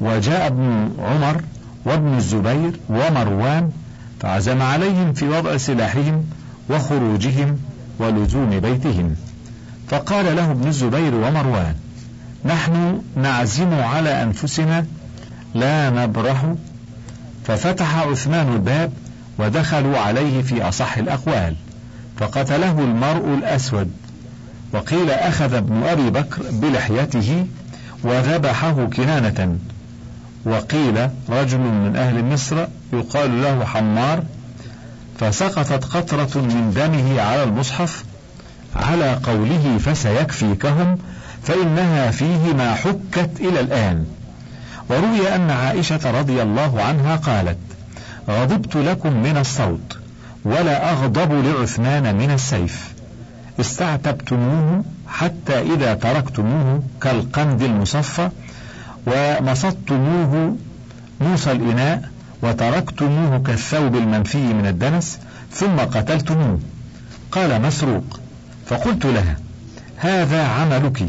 وجاء 0.00 0.46
ابن 0.46 0.90
عمر 0.98 1.42
وابن 1.84 2.16
الزبير 2.16 2.72
ومروان 2.88 3.70
فعزم 4.20 4.62
عليهم 4.62 5.12
في 5.12 5.28
وضع 5.28 5.56
سلاحهم 5.56 6.24
وخروجهم 6.70 7.58
ولزوم 7.98 8.60
بيتهم. 8.60 9.14
فقال 9.88 10.36
له 10.36 10.50
ابن 10.50 10.68
الزبير 10.68 11.14
ومروان 11.14 11.74
نحن 12.44 13.02
نعزم 13.16 13.74
على 13.74 14.22
أنفسنا 14.22 14.86
لا 15.54 15.90
نبرح. 15.90 16.54
ففتح 17.44 17.96
عثمان 17.96 18.52
الباب 18.52 18.92
ودخلوا 19.38 19.98
عليه 19.98 20.42
في 20.42 20.68
أصح 20.68 20.98
الأقوال 20.98 21.54
فقتله 22.16 22.78
المرء 22.78 23.34
الأسود. 23.34 23.90
وقيل 24.72 25.10
أخذ 25.10 25.54
ابن 25.54 25.82
أبي 25.82 26.10
بكر 26.10 26.42
بلحيته 26.50 27.46
وذبحه 28.04 28.84
كنانة 28.84 29.58
وقيل 30.44 31.08
رجل 31.28 31.58
من 31.58 31.96
أهل 31.96 32.24
مصر 32.24 32.66
يقال 32.92 33.42
له 33.42 33.64
حمار 33.64 34.22
فسقطت 35.20 35.84
قطرة 35.84 36.40
من 36.40 36.72
دمه 36.76 37.20
على 37.20 37.42
المصحف 37.42 38.04
على 38.76 39.14
قوله 39.14 39.78
فسيكفيكهم 39.78 40.98
فإنها 41.42 42.10
فيه 42.10 42.52
ما 42.52 42.74
حكت 42.74 43.30
إلى 43.40 43.60
الآن. 43.60 44.06
وروي 44.90 45.34
أن 45.34 45.50
عائشة 45.50 46.10
رضي 46.20 46.42
الله 46.42 46.82
عنها 46.82 47.16
قالت 47.16 47.58
غضبت 48.28 48.76
لكم 48.76 49.22
من 49.22 49.36
الصوت 49.36 49.98
ولا 50.44 50.92
أغضب 50.92 51.32
لعثمان 51.32 52.16
من 52.16 52.30
السيف. 52.30 52.92
استعتبتموه 53.60 54.84
حتى 55.08 55.60
إذا 55.60 55.94
تركتموه 55.94 56.82
كالقند 57.00 57.62
المصفى 57.62 58.30
ومصدتموه 59.06 60.56
موسى 61.20 61.52
الإناء 61.52 62.02
وتركتموه 62.42 63.38
كالثوب 63.38 63.96
المنفي 63.96 64.38
من 64.38 64.66
الدنس 64.66 65.18
ثم 65.52 65.76
قتلتموه. 65.76 66.60
قال 67.32 67.62
مسروق 67.62 68.20
فقلت 68.66 69.06
لها 69.06 69.36
هذا 69.96 70.46
عملك. 70.46 71.08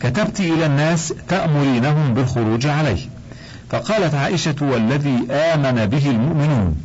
كتبت 0.00 0.40
إلى 0.40 0.66
الناس 0.66 1.14
تأمرينهم 1.28 2.14
بالخروج 2.14 2.66
عليه. 2.66 3.00
فقالت 3.70 4.14
عائشة 4.14 4.54
والذي 4.60 5.26
آمن 5.30 5.86
به 5.86 6.10
المؤمنون 6.10 6.76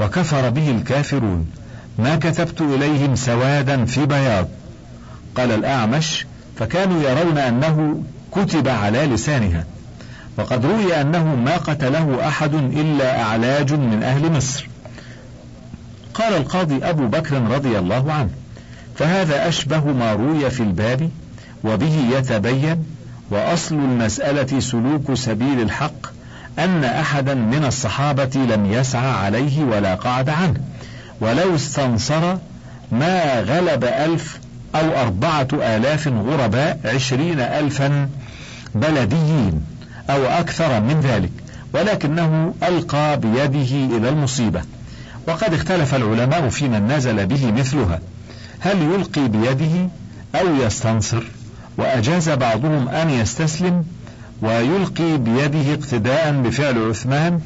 وكفر 0.00 0.50
به 0.50 0.70
الكافرون 0.70 1.46
ما 1.98 2.16
كتبت 2.16 2.60
إليهم 2.60 3.16
سوادا 3.16 3.84
في 3.84 4.06
بياض. 4.06 4.48
قال 5.36 5.50
الأعمش 5.50 6.26
فكانوا 6.58 7.02
يرون 7.02 7.38
أنه 7.38 8.02
كتب 8.32 8.68
على 8.68 9.06
لسانها. 9.06 9.64
وقد 10.38 10.66
روي 10.66 11.00
أنه 11.00 11.34
ما 11.34 11.56
قتله 11.56 12.28
أحد 12.28 12.54
إلا 12.54 13.22
أعلاج 13.22 13.72
من 13.72 14.02
أهل 14.02 14.32
مصر. 14.32 14.68
قال 16.14 16.36
القاضي 16.36 16.84
أبو 16.84 17.06
بكر 17.06 17.42
رضي 17.42 17.78
الله 17.78 18.12
عنه 18.12 18.30
فهذا 18.96 19.48
أشبه 19.48 19.84
ما 19.84 20.12
روي 20.12 20.50
في 20.50 20.60
الباب 20.62 21.10
وبه 21.64 22.18
يتبين 22.18 22.84
وأصل 23.30 23.74
المسألة 23.74 24.60
سلوك 24.60 25.14
سبيل 25.14 25.60
الحق 25.60 26.06
أن 26.58 26.84
أحدا 26.84 27.34
من 27.34 27.64
الصحابة 27.64 28.30
لم 28.34 28.72
يسعى 28.72 29.10
عليه 29.10 29.64
ولا 29.64 29.94
قعد 29.94 30.28
عنه 30.28 30.60
ولو 31.20 31.54
استنصر 31.54 32.36
ما 32.92 33.40
غلب 33.40 33.84
ألف 33.84 34.38
أو 34.74 35.02
أربعة 35.02 35.48
آلاف 35.52 36.08
غرباء 36.08 36.80
عشرين 36.84 37.40
ألفا 37.40 38.08
بلديين. 38.74 39.75
أو 40.10 40.24
أكثر 40.26 40.80
من 40.80 41.00
ذلك 41.00 41.30
ولكنه 41.74 42.54
ألقى 42.62 43.20
بيده 43.20 43.96
إلى 43.96 44.08
المصيبة. 44.08 44.62
وقد 45.28 45.54
اختلف 45.54 45.94
العلماء 45.94 46.48
في 46.48 46.68
من 46.68 46.88
نزل 46.88 47.26
به 47.26 47.52
مثلها. 47.52 48.00
هل 48.60 48.82
يلقي 48.82 49.28
بيده 49.28 49.88
أو 50.34 50.56
يستنصر؟ 50.66 51.22
وأجاز 51.78 52.28
بعضهم 52.28 52.88
أن 52.88 53.10
يستسلم 53.10 53.84
ويلقي 54.42 55.16
بيده 55.16 55.74
اقتداء 55.74 56.32
بفعل 56.32 56.88
عثمان 56.88 57.40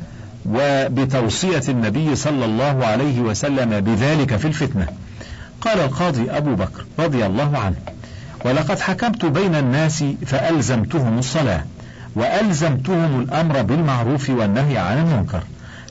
وبتوصية 0.46 1.62
النبي 1.68 2.16
صلى 2.16 2.44
الله 2.44 2.86
عليه 2.86 3.20
وسلم 3.20 3.80
بذلك 3.80 4.36
في 4.36 4.44
الفتنة. 4.44 4.86
قال 5.60 5.80
القاضي 5.80 6.30
أبو 6.30 6.54
بكر 6.54 6.84
رضي 6.98 7.26
الله 7.26 7.58
عنه 7.58 7.76
ولقد 8.44 8.80
حكمت 8.80 9.24
بين 9.24 9.54
الناس 9.54 10.04
فألزمتهم 10.26 11.18
الصلاة. 11.18 11.64
وألزمتهم 12.14 13.20
الأمر 13.20 13.62
بالمعروف 13.62 14.30
والنهي 14.30 14.78
عن 14.78 14.98
المنكر 14.98 15.42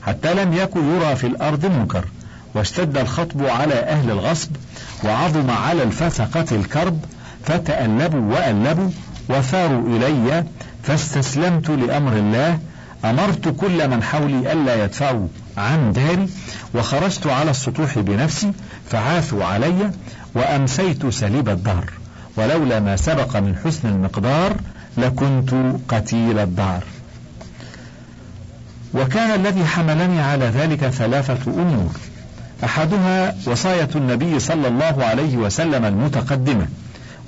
حتى 0.02 0.34
لم 0.34 0.52
يكن 0.52 0.80
يرى 0.94 1.16
في 1.16 1.26
الأرض 1.26 1.66
منكر. 1.66 2.04
واشتد 2.54 2.98
الخطب 2.98 3.46
على 3.46 3.74
أهل 3.74 4.10
الغصب 4.10 4.50
وعظم 5.04 5.50
على 5.50 5.82
الفسقة 5.82 6.44
الكرب 6.52 6.98
فتألبوا 7.44 8.34
وألبوا 8.34 8.90
وثاروا 9.28 9.96
إلي 9.96 10.44
فاستسلمت 10.82 11.70
لأمر 11.70 12.12
الله 12.12 12.58
أمرت 13.04 13.48
كل 13.48 13.88
من 13.88 14.02
حولي 14.02 14.52
ألا 14.52 14.84
يدفعوا 14.84 15.28
عن 15.56 15.92
داري 15.92 16.28
وخرجت 16.74 17.26
على 17.26 17.50
السطوح 17.50 17.98
بنفسي 17.98 18.52
فعاثوا 18.90 19.44
علي 19.44 19.90
وأمسيت 20.34 21.06
سليب 21.06 21.48
الدهر. 21.48 21.90
ولولا 22.36 22.80
ما 22.80 22.96
سبق 22.96 23.36
من 23.36 23.56
حسن 23.64 23.88
المقدار 23.88 24.56
لكنت 24.98 25.54
قتيل 25.88 26.38
الدار. 26.38 26.82
وكان 28.94 29.40
الذي 29.40 29.64
حملني 29.64 30.20
على 30.20 30.44
ذلك 30.44 30.88
ثلاثة 30.88 31.52
أمور. 31.52 31.90
أحدها 32.64 33.36
وصاية 33.46 33.88
النبي 33.94 34.38
صلى 34.38 34.68
الله 34.68 35.04
عليه 35.04 35.36
وسلم 35.36 35.84
المتقدمة. 35.84 36.66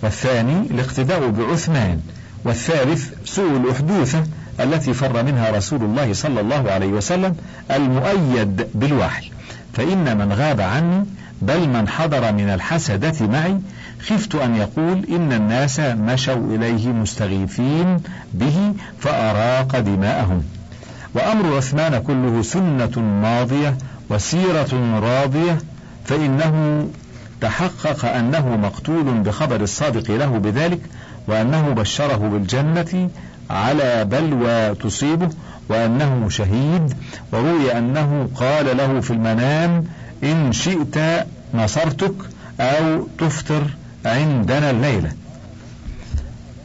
والثاني 0.02 0.60
الاقتداء 0.70 1.28
بعثمان. 1.28 2.00
والثالث 2.44 3.10
سوء 3.24 3.56
الأحدوثة 3.56 4.24
التي 4.60 4.94
فر 4.94 5.22
منها 5.22 5.50
رسول 5.50 5.82
الله 5.82 6.12
صلى 6.12 6.40
الله 6.40 6.70
عليه 6.70 6.86
وسلم 6.86 7.36
المؤيد 7.70 8.66
بالوحي. 8.74 9.30
فإن 9.74 10.18
من 10.18 10.32
غاب 10.32 10.60
عني 10.60 11.04
بل 11.42 11.68
من 11.68 11.88
حضر 11.88 12.32
من 12.32 12.48
الحسدة 12.48 13.26
معي 13.26 13.58
خفت 14.08 14.34
أن 14.34 14.56
يقول 14.56 15.06
إن 15.10 15.32
الناس 15.32 15.80
مشوا 15.80 16.54
إليه 16.54 16.88
مستغيثين 16.88 18.00
به 18.34 18.72
فأراق 18.98 19.78
دماءهم. 19.78 20.42
وأمر 21.14 21.56
عثمان 21.56 22.02
كله 22.02 22.42
سنة 22.42 22.98
ماضية 23.22 23.78
وسيرة 24.10 25.00
راضية 25.02 25.58
فإنه 26.04 26.86
تحقق 27.40 28.04
أنه 28.04 28.56
مقتول 28.56 29.04
بخبر 29.04 29.60
الصادق 29.60 30.10
له 30.10 30.38
بذلك 30.38 30.80
وأنه 31.28 31.68
بشره 31.68 32.16
بالجنة 32.16 33.10
على 33.50 34.04
بلوى 34.04 34.74
تصيبه 34.74 35.28
وأنه 35.68 36.28
شهيد 36.28 36.94
وروي 37.32 37.78
أنه 37.78 38.28
قال 38.34 38.76
له 38.76 39.00
في 39.00 39.10
المنام 39.10 39.84
إن 40.24 40.52
شئت 40.52 40.98
نصرتك 41.54 42.14
أو 42.60 43.06
تفطر. 43.18 43.62
عندنا 44.06 44.70
الليلة. 44.70 45.12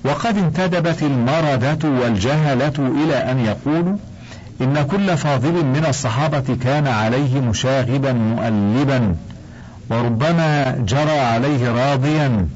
وقد 0.04 0.38
انتدبت 0.38 1.04
المردة 1.04 1.90
والجهلة 1.90 2.74
إلى 2.78 3.32
أن 3.32 3.40
يقولوا 3.40 3.98
إن 4.62 4.88
كل 4.92 5.18
فاضل 5.18 5.66
من 5.66 5.86
الصحابة 5.90 6.58
كان 6.64 6.88
عليه 6.88 7.40
مشاغبا 7.40 8.14
مؤلبا 8.14 9.16
وربما 9.90 10.76
جرى 10.88 11.20
عليه 11.20 11.72
راضيا. 11.72 12.48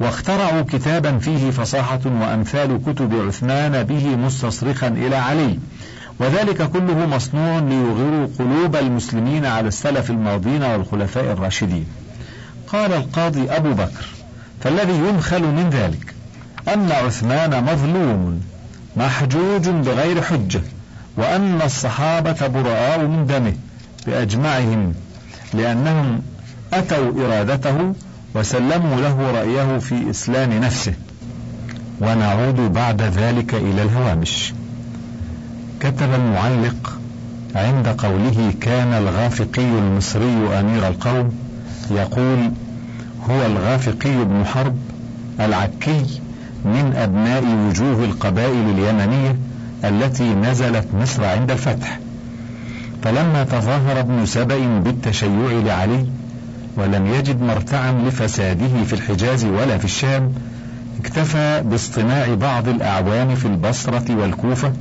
واخترعوا 0.00 0.62
كتابا 0.62 1.18
فيه 1.18 1.50
فصاحة 1.50 2.00
وأمثال 2.04 2.80
كتب 2.86 3.26
عثمان 3.26 3.82
به 3.82 4.16
مستصرخا 4.16 4.88
إلى 4.88 5.16
علي. 5.16 5.58
وذلك 6.20 6.70
كله 6.70 7.06
مصنوع 7.06 7.58
ليغروا 7.58 8.28
قلوب 8.38 8.76
المسلمين 8.76 9.46
على 9.46 9.68
السلف 9.68 10.10
الماضين 10.10 10.62
والخلفاء 10.62 11.32
الراشدين. 11.32 11.86
قال 12.72 12.92
القاضي 12.92 13.50
أبو 13.50 13.72
بكر 13.72 14.06
فالذي 14.60 14.98
ينخل 14.98 15.42
من 15.42 15.70
ذلك 15.70 16.14
أن 16.74 16.92
عثمان 16.92 17.64
مظلوم 17.64 18.40
محجوج 18.96 19.68
بغير 19.68 20.22
حجة 20.22 20.60
وأن 21.16 21.62
الصحابة 21.62 22.46
براء 22.46 22.98
من 22.98 23.26
دمه 23.26 23.54
بأجمعهم 24.06 24.94
لأنهم 25.54 26.22
أتوا 26.72 27.26
إرادته 27.26 27.92
وسلموا 28.34 29.00
له 29.00 29.30
رأيه 29.30 29.78
في 29.78 30.10
إسلام 30.10 30.52
نفسه. 30.52 30.94
ونعود 32.00 32.72
بعد 32.72 33.02
ذلك 33.02 33.54
إلى 33.54 33.82
الهوامش. 33.82 34.52
كتب 35.80 36.14
المعلق 36.14 36.98
عند 37.54 37.88
قوله 37.88 38.54
كان 38.60 38.92
الغافقي 38.92 39.62
المصري 39.78 40.60
أمير 40.60 40.88
القوم 40.88 41.47
يقول 41.90 42.50
هو 43.30 43.46
الغافقي 43.46 44.24
بن 44.24 44.44
حرب 44.44 44.76
العكي 45.40 46.20
من 46.64 46.92
أبناء 46.96 47.44
وجوه 47.44 48.04
القبائل 48.04 48.70
اليمنية 48.70 49.36
التي 49.84 50.34
نزلت 50.34 50.86
مصر 50.94 51.24
عند 51.24 51.50
الفتح. 51.50 51.98
فلما 53.02 53.44
تظاهر 53.44 54.00
ابن 54.00 54.26
سبأ 54.26 54.80
بالتشيع 54.84 55.60
لعلي 55.66 56.06
ولم 56.76 57.06
يجد 57.06 57.42
مرتعا 57.42 57.92
لفساده 57.92 58.84
في 58.86 58.92
الحجاز 58.92 59.44
ولا 59.44 59.78
في 59.78 59.84
الشام 59.84 60.32
اكتفى 61.00 61.62
باصطناع 61.64 62.34
بعض 62.34 62.68
الأعوان 62.68 63.34
في 63.34 63.44
البصرة 63.44 64.14
والكوفة 64.16 64.72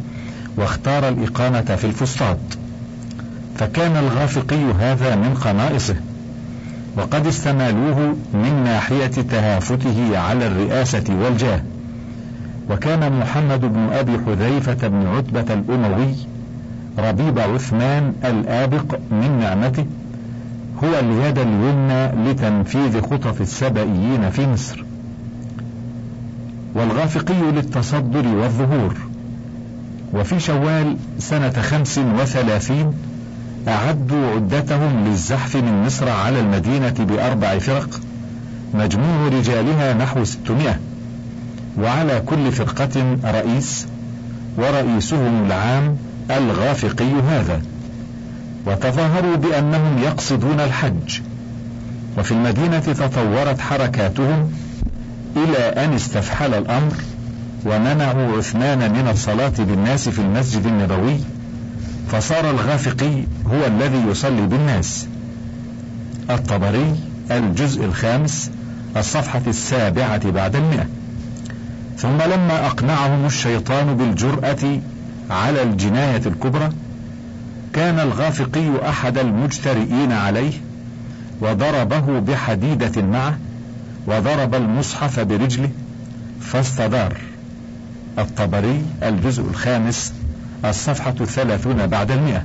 واختار 0.57 1.09
الإقامة 1.09 1.61
في 1.61 1.85
الفسطاط. 1.85 2.37
فكان 3.57 3.97
الغافقي 3.97 4.71
هذا 4.79 5.15
من 5.15 5.33
قنائصه. 5.33 5.95
وقد 6.97 7.27
استمالوه 7.27 8.15
من 8.33 8.61
ناحية 8.63 9.07
تهافته 9.07 10.17
على 10.17 10.47
الرئاسة 10.47 11.03
والجاه. 11.23 11.61
وكان 12.69 13.19
محمد 13.19 13.61
بن 13.61 13.89
أبي 13.91 14.11
حذيفة 14.25 14.87
بن 14.87 15.07
عتبة 15.07 15.53
الأموي 15.53 16.15
ربيب 16.97 17.39
عثمان 17.39 18.13
الآبق 18.25 18.99
من 19.11 19.39
نعمته 19.39 19.85
هو 20.83 20.99
اليد 20.99 21.39
اليمنى 21.39 22.31
لتنفيذ 22.31 23.01
خطط 23.01 23.41
السبئيين 23.41 24.29
في 24.29 24.47
مصر. 24.47 24.83
والغافقي 26.75 27.51
للتصدر 27.51 28.27
والظهور. 28.27 28.95
وفي 30.13 30.39
شوال 30.39 30.97
سنة 31.19 31.51
خمس 31.51 31.97
وثلاثين 31.97 32.93
أعدوا 33.67 34.31
عدتهم 34.31 35.07
للزحف 35.07 35.55
من 35.55 35.83
مصر 35.85 36.09
على 36.09 36.39
المدينة 36.39 36.93
بأربع 36.99 37.59
فرق 37.59 37.99
مجموع 38.73 39.27
رجالها 39.27 39.93
نحو 39.93 40.23
ستمائة. 40.23 40.79
وعلى 41.79 42.21
كل 42.25 42.51
فرقة 42.51 43.17
رئيس 43.25 43.87
ورئيسهم 44.57 45.45
العام 45.45 45.97
الغافقي 46.31 47.13
هذا. 47.29 47.61
وتظاهروا 48.65 49.35
بأنهم 49.35 49.97
يقصدون 49.97 50.59
الحج. 50.59 51.19
وفي 52.17 52.31
المدينة 52.31 52.79
تطورت 52.79 53.59
حركاتهم 53.61 54.51
إلى 55.35 55.85
أن 55.85 55.93
استفحل 55.93 56.53
الأمر 56.53 56.93
ومنعوا 57.65 58.37
عثمان 58.37 58.91
من 58.91 59.07
الصلاة 59.11 59.53
بالناس 59.59 60.09
في 60.09 60.19
المسجد 60.19 60.65
النبوي. 60.65 61.19
فصار 62.11 62.49
الغافقي 62.49 63.23
هو 63.45 63.65
الذي 63.67 63.97
يصلي 64.09 64.47
بالناس. 64.47 65.07
الطبري 66.29 66.95
الجزء 67.31 67.85
الخامس 67.85 68.51
الصفحة 68.97 69.41
السابعة 69.47 70.31
بعد 70.31 70.55
المئة. 70.55 70.85
ثم 71.97 72.21
لما 72.21 72.65
أقنعهم 72.67 73.25
الشيطان 73.25 73.97
بالجرأة 73.97 74.79
على 75.29 75.63
الجناية 75.63 76.21
الكبرى 76.25 76.69
كان 77.73 77.99
الغافقي 77.99 78.89
أحد 78.89 79.17
المجترئين 79.17 80.11
عليه 80.11 80.53
وضربه 81.41 82.19
بحديدة 82.19 83.01
معه 83.01 83.37
وضرب 84.07 84.55
المصحف 84.55 85.19
برجله 85.19 85.69
فاستدار. 86.41 87.17
الطبري 88.19 88.81
الجزء 89.03 89.43
الخامس 89.43 90.13
الصفحة 90.65 91.15
الثلاثون 91.21 91.87
بعد 91.87 92.11
المئة. 92.11 92.43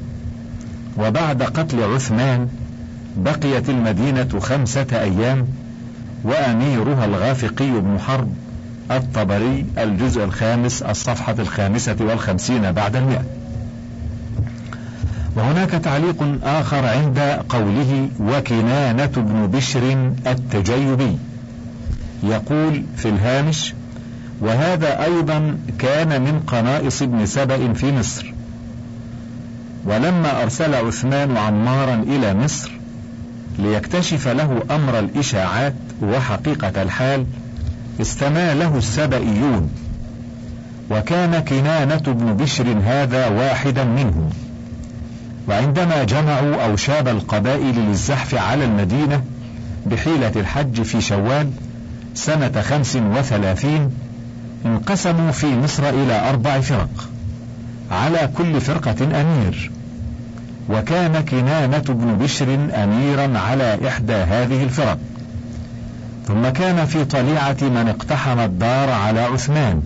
وبعد 0.99 1.43
قتل 1.43 1.83
عثمان 1.83 2.49
بقيت 3.17 3.69
المدينة 3.69 4.41
خمسة 4.41 4.87
أيام 4.93 5.47
وأميرها 6.25 7.05
الغافقي 7.05 7.71
بن 7.71 7.99
حرب 7.99 8.29
الطبري 8.91 9.67
الجزء 9.79 10.25
الخامس 10.25 10.83
الصفحة 10.83 11.35
الخامسة 11.39 11.97
والخمسين 12.01 12.73
بعد 12.73 12.97
المئة. 12.97 13.25
وهناك 15.37 15.71
تعليق 15.71 16.39
آخر 16.45 16.87
عند 16.87 17.19
قوله 17.49 18.09
وكنانة 18.21 19.07
بن 19.07 19.47
بشر 19.47 20.13
التجيبي. 20.27 21.17
يقول 22.23 22.85
في 22.97 23.09
الهامش 23.09 23.75
وهذا 24.43 25.05
أيضا 25.05 25.59
كان 25.79 26.23
من 26.23 26.41
قنائص 26.47 27.03
ابن 27.03 27.27
سبأ 27.27 27.73
في 27.73 27.93
مصر. 27.93 28.33
ولما 29.85 30.43
أرسل 30.43 30.75
عثمان 30.75 31.37
عمارا 31.37 31.95
إلى 31.95 32.35
مصر 32.35 32.71
ليكتشف 33.59 34.29
له 34.29 34.63
أمر 34.71 34.99
الإشاعات 34.99 35.75
وحقيقة 36.03 36.83
الحال 36.83 37.27
استماله 38.01 38.79
السبئيون 38.79 39.71
وكان 40.91 41.45
كنانة 41.45 42.03
بن 42.07 42.37
بشر 42.37 42.77
هذا 42.85 43.29
واحدا 43.29 43.85
منهم. 43.85 44.31
وعندما 45.49 46.05
جمعوا 46.05 46.65
أوشاب 46.65 47.09
القبائل 47.09 47.75
للزحف 47.75 48.35
على 48.35 48.65
المدينة 48.65 49.23
بحيلة 49.87 50.33
الحج 50.37 50.83
في 50.83 51.01
شوال 51.01 51.51
سنة 52.15 52.61
خمس 52.61 52.97
وثلاثين 52.97 53.91
انقسموا 54.67 55.31
في 55.31 55.59
مصر 55.59 55.89
إلى 55.89 56.29
أربع 56.29 56.61
فرق. 56.61 57.09
على 57.91 58.31
كل 58.39 58.61
فرقة 58.61 59.21
أمير. 59.21 59.71
وكان 60.69 61.25
كنانة 61.25 61.85
بن 61.89 62.19
بشر 62.19 62.55
أميرا 62.55 63.39
على 63.39 63.89
إحدى 63.89 64.13
هذه 64.13 64.65
الفرق. 64.65 64.99
ثم 66.29 66.49
كان 66.49 66.87
في 66.87 67.05
طليعة 67.05 67.57
من 67.61 67.89
اقتحم 67.89 68.39
الدار 68.39 68.91
على 68.91 69.21
عثمان. 69.21 69.83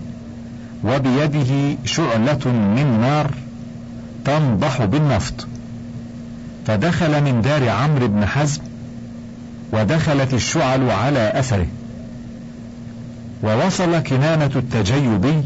وبيده 0.85 1.77
شعلة 1.85 2.47
من 2.47 2.99
نار 3.01 3.31
تنضح 4.25 4.85
بالنفط. 4.85 5.47
فدخل 6.67 7.23
من 7.23 7.41
دار 7.41 7.69
عمرو 7.69 8.09
بن 8.09 8.27
حزم 8.27 8.63
ودخلت 9.73 10.35
الشعل 10.35 10.91
على 10.91 11.33
أثره. 11.35 11.67
ووصل 13.43 13.99
كنانة 13.99 14.51
التجيبي 14.57 15.43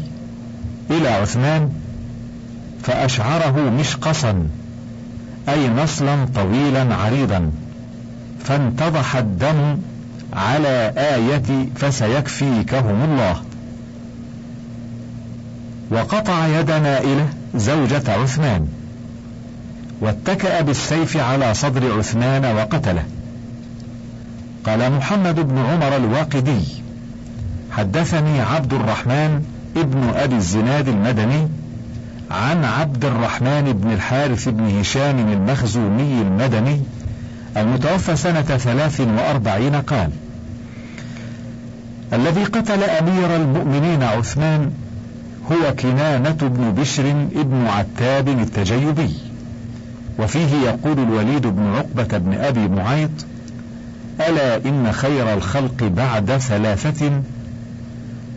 إلى 0.89 1.09
عثمان 1.09 1.71
فأشعره 2.83 3.69
مشقصا 3.79 4.47
أي 5.49 5.69
نصلا 5.69 6.25
طويلا 6.35 6.95
عريضا 6.95 7.51
فانتضح 8.43 9.15
الدم 9.15 9.77
على 10.33 10.93
آية 10.97 11.69
فسيكفيكهم 11.75 13.03
الله. 13.03 13.41
وقطع 15.91 16.47
يد 16.47 16.71
نائلة 16.71 17.27
زوجة 17.55 18.03
عثمان 18.07 18.67
واتكأ 20.01 20.61
بالسيف 20.61 21.17
على 21.17 21.53
صدر 21.53 21.97
عثمان 21.97 22.55
وقتله. 22.55 23.03
قال 24.65 24.91
محمد 24.91 25.39
بن 25.39 25.57
عمر 25.57 25.95
الواقدي 25.95 26.61
حدثني 27.71 28.41
عبد 28.41 28.73
الرحمن 28.73 29.43
ابن 29.77 30.09
أبي 30.15 30.35
الزناد 30.35 30.87
المدني 30.87 31.47
عن 32.31 32.65
عبد 32.65 33.05
الرحمن 33.05 33.73
بن 33.73 33.91
الحارث 33.91 34.49
بن 34.49 34.79
هشام 34.79 35.19
المخزومي 35.31 36.21
المدني 36.21 36.81
المتوفى 37.57 38.15
سنة 38.15 38.41
ثلاث 38.41 39.01
وأربعين 39.01 39.75
قال 39.75 40.09
الذي 42.13 42.43
قتل 42.43 42.83
أمير 42.83 43.35
المؤمنين 43.35 44.03
عثمان 44.03 44.71
هو 45.51 45.75
كنانة 45.75 46.37
بن 46.41 46.71
بشر 46.81 47.11
ابن 47.35 47.67
عتاب 47.67 48.27
التجيبي 48.27 49.13
وفيه 50.19 50.55
يقول 50.65 50.99
الوليد 50.99 51.47
بن 51.47 51.75
عقبة 51.75 52.17
بن 52.17 52.33
أبي 52.33 52.67
معيط 52.67 53.09
ألا 54.29 54.55
إن 54.55 54.91
خير 54.91 55.33
الخلق 55.33 55.83
بعد 55.83 56.37
ثلاثة 56.37 57.21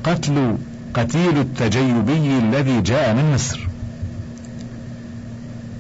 قتل 0.05 0.57
قتيل 0.95 1.39
التجيبي 1.39 2.39
الذي 2.39 2.81
جاء 2.81 3.15
من 3.15 3.35
مصر. 3.35 3.61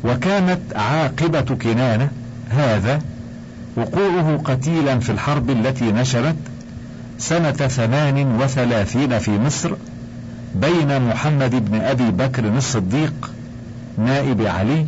وكانت 0.05 0.61
عاقبة 0.77 1.41
كنانة 1.41 2.11
هذا 2.51 3.03
وقوعه 3.77 4.41
قتيلا 4.45 4.99
في 4.99 5.13
الحرب 5.13 5.51
التي 5.51 5.93
نشبت 5.93 6.37
سنة 7.19 7.53
ثمان 7.53 8.41
وثلاثين 8.41 9.19
في 9.19 9.39
مصر 9.39 9.73
بين 10.55 11.09
محمد 11.09 11.71
بن 11.71 11.81
أبي 11.81 12.11
بكر 12.11 12.57
الصديق 12.57 13.31
نائب 13.99 14.43
علي 14.43 14.87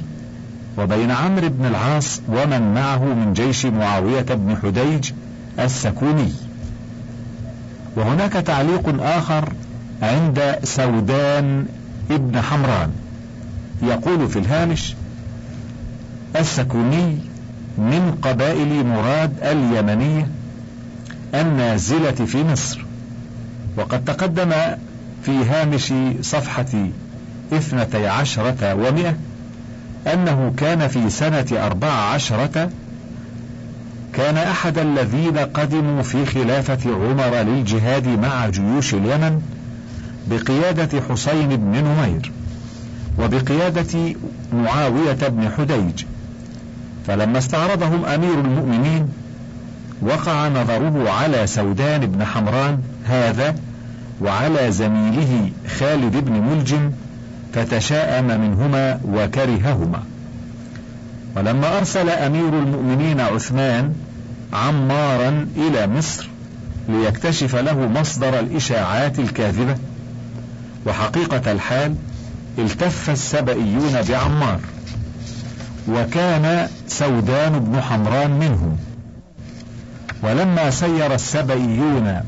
وبين 0.79 1.11
عمرو 1.11 1.49
بن 1.49 1.67
العاص 1.67 2.21
ومن 2.29 2.75
معه 2.75 3.05
من 3.05 3.33
جيش 3.33 3.67
معاوية 3.67 4.23
بن 4.23 4.57
حديج 4.63 5.11
السكوني. 5.59 6.33
وهناك 7.97 8.33
تعليق 8.33 9.03
آخر 9.03 9.53
عند 10.03 10.59
سودان 10.65 11.67
ابن 12.11 12.41
حمران. 12.41 12.91
يقول 13.83 14.29
في 14.29 14.39
الهامش 14.39 14.95
السكوني 16.37 17.19
من 17.79 18.19
قبائل 18.23 18.87
مراد 18.87 19.33
اليمنية 19.43 20.29
النازلة 21.35 22.11
في 22.11 22.45
مصر. 22.45 22.85
وقد 23.77 24.05
تقدم 24.05 24.53
في 25.23 25.45
هامش 25.45 25.93
صفحة 26.21 26.89
اثنتي 27.53 28.09
عشرة 28.09 28.75
ومئة 28.75 29.17
أنه 30.07 30.53
كان 30.57 30.89
في 30.89 31.11
سنة 31.11 31.47
أربع 31.53 31.89
عشرة 31.89 32.71
كان 34.17 34.37
أحد 34.37 34.79
الذين 34.79 35.39
قدموا 35.39 36.03
في 36.03 36.27
خلافة 36.27 36.91
عمر 36.95 37.37
للجهاد 37.37 38.09
مع 38.09 38.49
جيوش 38.49 38.95
اليمن 38.95 39.43
بقيادة 40.27 41.03
حسين 41.09 41.49
بن 41.49 41.85
نمير 41.85 42.33
وبقيادة 43.19 44.15
معاوية 44.53 45.29
بن 45.29 45.49
حديج. 45.59 46.05
فلما 47.07 47.39
استعرضهم 47.39 48.05
أمير 48.05 48.41
المؤمنين 48.41 49.09
وقع 50.03 50.49
نظره 50.49 51.11
على 51.11 51.47
سودان 51.47 52.07
بن 52.07 52.25
حمران 52.25 52.79
هذا 53.05 53.55
وعلى 54.21 54.73
زميله 54.73 55.51
خالد 55.79 56.17
بن 56.17 56.33
ملجم 56.33 56.91
فتشاءم 57.53 58.27
منهما 58.27 59.01
وكرههما. 59.05 60.03
ولما 61.37 61.79
أرسل 61.79 62.09
أمير 62.09 62.49
المؤمنين 62.49 63.21
عثمان 63.21 63.95
عمارا 64.53 65.49
إلى 65.57 65.87
مصر 65.87 66.29
ليكتشف 66.89 67.57
له 67.57 67.87
مصدر 67.89 68.41
الإشاعات 68.41 69.19
الكاذبة. 69.19 69.77
وحقيقة 70.87 71.53
الحال 71.53 71.95
التف 72.59 73.11
السبئيون 73.11 74.03
بعمار 74.09 74.61
وكان 75.89 76.69
سودان 76.89 77.59
بن 77.59 77.81
حمران 77.81 78.31
منهم. 78.31 78.77
ولما 80.23 80.71
سير 80.71 81.15
السبئيون 81.15 82.21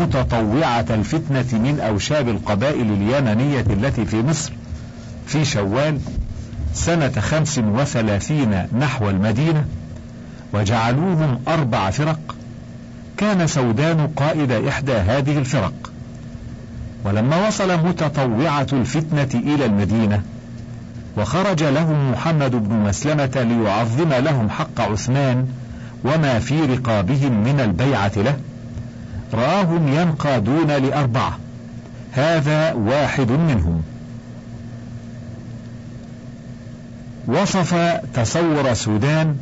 متطوعة 0.00 0.86
الفتنة 0.90 1.58
من 1.58 1.80
أوشاب 1.80 2.28
القبائل 2.28 2.92
اليمنية 2.92 3.64
التي 3.70 4.06
في 4.06 4.22
مصر 4.22 4.52
في 5.26 5.44
شوال 5.44 5.98
سنة 6.74 7.20
خمس 7.20 7.58
وثلاثين 7.58 8.66
نحو 8.78 9.10
المدينة 9.10 9.64
وجعلوهم 10.52 11.38
أربع 11.48 11.90
فرق 11.90 12.20
كان 13.16 13.46
سودان 13.46 14.06
قائد 14.16 14.52
إحدى 14.52 14.92
هذه 14.92 15.38
الفرق. 15.38 15.72
ولما 17.04 17.48
وصل 17.48 17.86
متطوعة 17.86 18.66
الفتنة 18.72 19.28
إلى 19.34 19.64
المدينة 19.64 20.22
وخرج 21.16 21.62
لهم 21.64 22.12
محمد 22.12 22.50
بن 22.50 22.74
مسلمة 22.74 23.30
ليعظم 23.36 24.12
لهم 24.12 24.50
حق 24.50 24.80
عثمان 24.80 25.48
وما 26.04 26.38
في 26.38 26.60
رقابهم 26.60 27.44
من 27.44 27.60
البيعة 27.60 28.12
له 28.16 28.36
رآهم 29.34 29.88
ينقادون 29.88 30.66
لأربعة 30.66 31.38
هذا 32.12 32.72
واحد 32.72 33.30
منهم. 33.30 33.82
وصف 37.28 37.74
تصور 38.14 38.74
سودان 38.74 39.36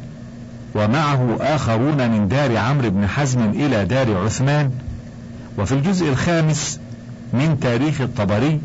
ومعه 0.79 1.37
آخرون 1.41 2.11
من 2.11 2.29
دار 2.29 2.57
عمرو 2.57 2.91
بن 2.91 3.07
حزم 3.07 3.41
إلى 3.41 3.85
دار 3.85 4.25
عثمان. 4.25 4.71
وفي 5.59 5.73
الجزء 5.73 6.09
الخامس 6.09 6.81
من 7.33 7.61
تاريخ 7.61 8.01
الطبري 8.01 8.61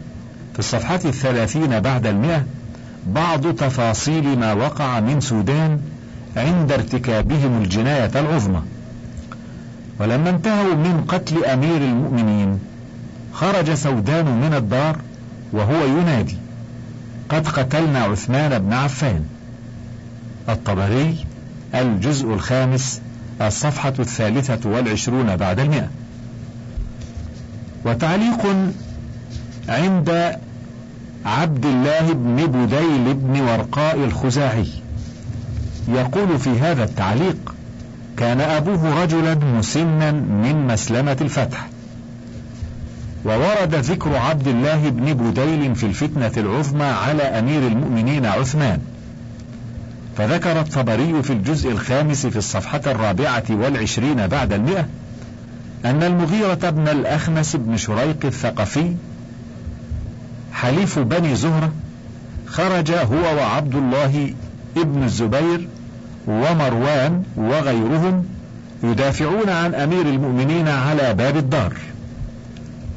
في 0.54 0.60
الصفحة 0.60 0.99
الثلاثين 1.06 1.80
بعد 1.80 2.08
المئة 2.08 2.43
بعض 3.08 3.47
تفاصيل 3.47 4.39
ما 4.39 4.54
وقع 4.54 4.99
من 4.99 5.21
سودان 5.21 5.80
عند 6.38 6.71
ارتكابهم 6.71 7.62
الجناية 7.62 8.12
العظمى. 8.15 8.62
ولما 9.99 10.30
انتهوا 10.30 10.76
من 10.76 11.06
قتل 11.08 11.45
أمير 11.45 11.78
المؤمنين 11.78 12.60
خرج 13.34 13.73
سودان 13.73 14.26
من 14.26 14.54
الدار 14.54 14.97
وهو 15.54 15.86
ينادي 15.86 16.38
قد 17.30 17.47
قتلنا 17.47 17.99
عثمان 17.99 18.60
بن 18.60 18.73
عفان. 18.73 19.23
الطبري 20.49 21.26
الجزء 21.76 22.34
الخامس 22.34 23.02
الصفحة 23.42 23.94
الثالثة 24.00 24.70
والعشرون 24.70 25.36
بعد 25.36 25.60
المئة. 25.60 25.90
وتعليق 27.86 28.56
عند 29.70 30.36
عبد 31.26 31.66
الله 31.66 32.14
بن 32.14 32.36
بديل 32.36 33.14
بن 33.14 33.42
ورقاء 33.42 33.96
الخزاعي. 33.96 34.68
يقول 35.88 36.40
في 36.40 36.50
هذا 36.50 36.84
التعليق 36.84 37.56
كان 38.18 38.42
أبوه 38.42 39.04
رجلا 39.04 39.36
مسنا 39.36 40.12
من 40.12 40.68
مسلمة 40.68 41.18
الفتح. 41.22 41.68
وورد 43.26 43.76
ذكر 43.76 44.16
عبد 44.16 44.48
الله 44.48 44.90
بن 44.90 45.14
بديل 45.14 45.76
في 45.76 45.86
الفتنة 45.86 46.32
العظمى 46.38 46.84
على 46.84 47.24
أمير 47.24 47.68
المؤمنين 47.68 48.26
عثمان. 48.26 48.80
فذكر 50.17 50.60
الطبري 50.60 51.23
في 51.23 51.34
الجزء 51.34 51.71
الخامس 51.71 52.26
في 52.26 52.38
الصفحة 52.38 52.82
الرابعة 52.88 53.43
والعشرين 53.49 54.28
بعد 54.28 54.54
المئة 54.54 54.86
أن 55.86 56.04
المغيرة 56.04 56.69
بن 56.69 56.88
الأخنس 56.88 57.56
بن 57.56 57.78
شريق 57.78 58.26
الثقفي 58.26 58.95
حليف 60.54 60.99
بني 60.99 61.36
زهرة 61.36 61.71
خرج 62.47 62.91
هو 62.91 63.38
وعبد 63.38 63.76
الله 63.76 64.34
ابن 64.78 65.04
الزبير 65.04 65.67
ومروان 66.28 67.23
وغيرهم 67.38 68.26
يدافعون 68.84 69.49
عن 69.49 69.76
أمير 69.76 70.02
المؤمنين 70.02 70.67
على 70.67 71.13
باب 71.13 71.38
الدار. 71.38 71.73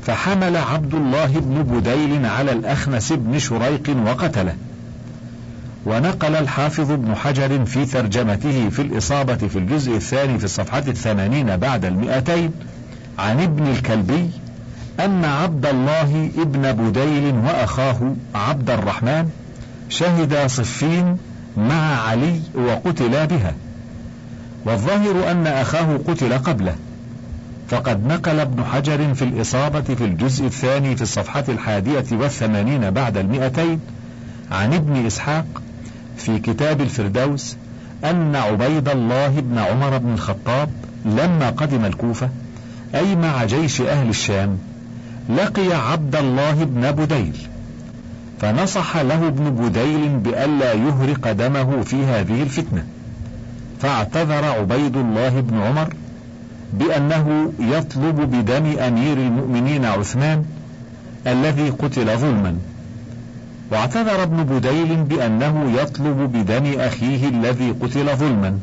فحمل 0.06 0.56
عبد 0.56 0.94
الله 0.94 1.26
بن 1.26 1.62
بديل 1.62 2.26
على 2.26 2.52
الأخنس 2.52 3.12
بن 3.12 3.38
شريق 3.38 3.96
وقتله. 4.06 4.54
ونقل 5.86 6.36
الحافظ 6.36 6.90
ابن 6.90 7.14
حجر 7.14 7.64
في 7.64 7.86
ترجمته 7.86 8.68
في 8.68 8.82
الإصابة 8.82 9.36
في 9.36 9.58
الجزء 9.58 9.96
الثاني 9.96 10.38
في 10.38 10.44
الصفحة 10.44 10.82
الثمانين 10.88 11.56
بعد 11.56 11.84
المئتين 11.84 12.50
عن 13.18 13.40
ابن 13.40 13.66
الكلبي 13.66 14.30
أن 15.00 15.24
عبد 15.24 15.66
الله 15.66 16.30
ابن 16.38 16.72
بديل 16.72 17.34
وأخاه 17.34 18.14
عبد 18.34 18.70
الرحمن 18.70 19.28
شهدا 19.88 20.46
صفين 20.46 21.16
مع 21.56 22.08
علي 22.08 22.40
وقتلا 22.54 23.24
بها. 23.24 23.54
والظاهر 24.64 25.30
أن 25.30 25.46
أخاه 25.46 25.96
قتل 26.08 26.38
قبله. 26.38 26.74
فقد 27.68 28.06
نقل 28.06 28.40
ابن 28.40 28.64
حجر 28.64 29.14
في 29.14 29.22
الإصابة 29.22 29.80
في 29.80 30.04
الجزء 30.04 30.46
الثاني 30.46 30.96
في 30.96 31.02
الصفحة 31.02 31.44
الحادية 31.48 32.04
والثمانين 32.12 32.90
بعد 32.90 33.16
المئتين 33.16 33.80
عن 34.50 34.74
ابن 34.74 35.06
إسحاق 35.06 35.44
في 36.16 36.38
كتاب 36.38 36.80
الفردوس 36.80 37.56
أن 38.04 38.36
عبيد 38.36 38.88
الله 38.88 39.40
بن 39.40 39.58
عمر 39.58 39.98
بن 39.98 40.14
الخطاب 40.14 40.68
لما 41.04 41.50
قدم 41.50 41.84
الكوفة 41.84 42.28
أي 42.94 43.16
مع 43.16 43.44
جيش 43.44 43.80
أهل 43.80 44.08
الشام 44.08 44.58
لقي 45.28 45.72
عبد 45.72 46.16
الله 46.16 46.64
بن 46.64 46.90
بديل 46.90 47.36
فنصح 48.40 48.96
له 48.96 49.26
ابن 49.26 49.50
بديل 49.50 50.08
بألا 50.08 50.72
يهرق 50.72 51.32
دمه 51.32 51.82
في 51.82 52.04
هذه 52.04 52.42
الفتنة. 52.42 52.84
فاعتذر 53.80 54.44
عبيد 54.44 54.96
الله 54.96 55.40
بن 55.40 55.60
عمر 55.60 55.94
بأنه 56.72 57.52
يطلب 57.60 58.20
بدم 58.20 58.78
أمير 58.78 59.16
المؤمنين 59.16 59.84
عثمان 59.84 60.44
الذي 61.26 61.70
قتل 61.70 62.18
ظلما. 62.18 62.56
واعتذر 63.70 64.22
ابن 64.22 64.44
بديل 64.44 64.96
بأنه 64.96 65.72
يطلب 65.80 66.32
بدم 66.32 66.80
أخيه 66.80 67.28
الذي 67.28 67.70
قتل 67.70 68.16
ظلما. 68.16 68.58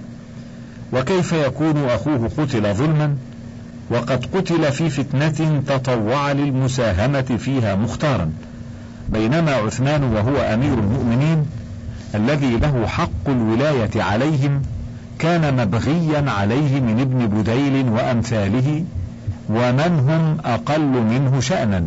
وكيف 0.94 1.34
يكون 1.34 1.86
أخوه 1.86 2.32
قتل 2.38 2.74
ظلما؟ 2.74 3.16
وقد 3.90 4.26
قتل 4.34 4.72
في 4.72 4.90
فتنة 4.90 5.62
تطوع 5.68 6.32
للمساهمة 6.32 7.22
فيها 7.22 7.76
مختارا. 7.76 8.32
بينما 9.10 9.52
عثمان 9.52 10.04
وهو 10.04 10.38
أمير 10.38 10.74
المؤمنين 10.74 11.46
الذي 12.16 12.58
له 12.58 12.88
حق 12.88 13.28
الولاية 13.30 14.04
عليهم 14.04 14.62
كان 15.20 15.66
مبغيا 15.66 16.32
عليه 16.32 16.80
من 16.80 17.00
ابن 17.00 17.28
بديل 17.28 17.90
وأمثاله 17.90 18.84
ومن 19.50 20.00
هم 20.10 20.38
أقل 20.54 21.04
منه 21.04 21.40
شأنا. 21.40 21.84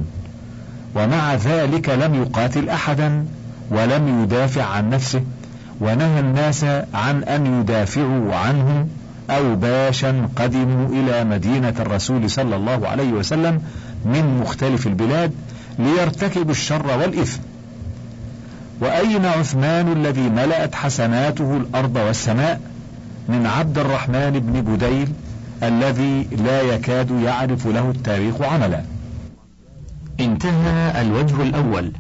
ومع 0.97 1.35
ذلك 1.35 1.89
لم 1.89 2.15
يقاتل 2.15 2.69
أحدا 2.69 3.27
ولم 3.71 4.23
يدافع 4.23 4.63
عن 4.63 4.91
نفسه 4.91 5.23
ونهى 5.81 6.21
الناس 6.21 6.65
عن 6.95 7.23
أن 7.23 7.61
يدافعوا 7.61 8.35
عنه 8.35 8.87
أو 9.31 9.55
باشا 9.57 10.29
قدموا 10.37 10.89
إلى 10.89 11.25
مدينة 11.25 11.75
الرسول 11.81 12.31
صلى 12.31 12.57
الله 12.57 12.89
عليه 12.89 13.13
وسلم 13.13 13.63
من 14.05 14.41
مختلف 14.41 14.87
البلاد 14.87 15.33
ليرتكبوا 15.79 16.51
الشر 16.51 16.87
والإثم. 16.99 17.41
وأين 18.81 19.27
عثمان 19.27 19.93
الذي 19.93 20.29
ملأت 20.29 20.75
حسناته 20.75 21.57
الأرض 21.57 21.97
والسماء؟ 21.97 22.61
من 23.29 23.47
عبد 23.47 23.79
الرحمن 23.79 24.31
بن 24.31 24.61
بديل 24.61 25.09
الذي 25.63 26.29
لا 26.45 26.63
يكاد 26.63 27.11
يعرف 27.11 27.67
له 27.67 27.91
التاريخ 27.91 28.43
عملا. 28.43 28.96
انتهى 30.21 31.01
الوجه 31.03 31.43
الأول. 31.43 31.93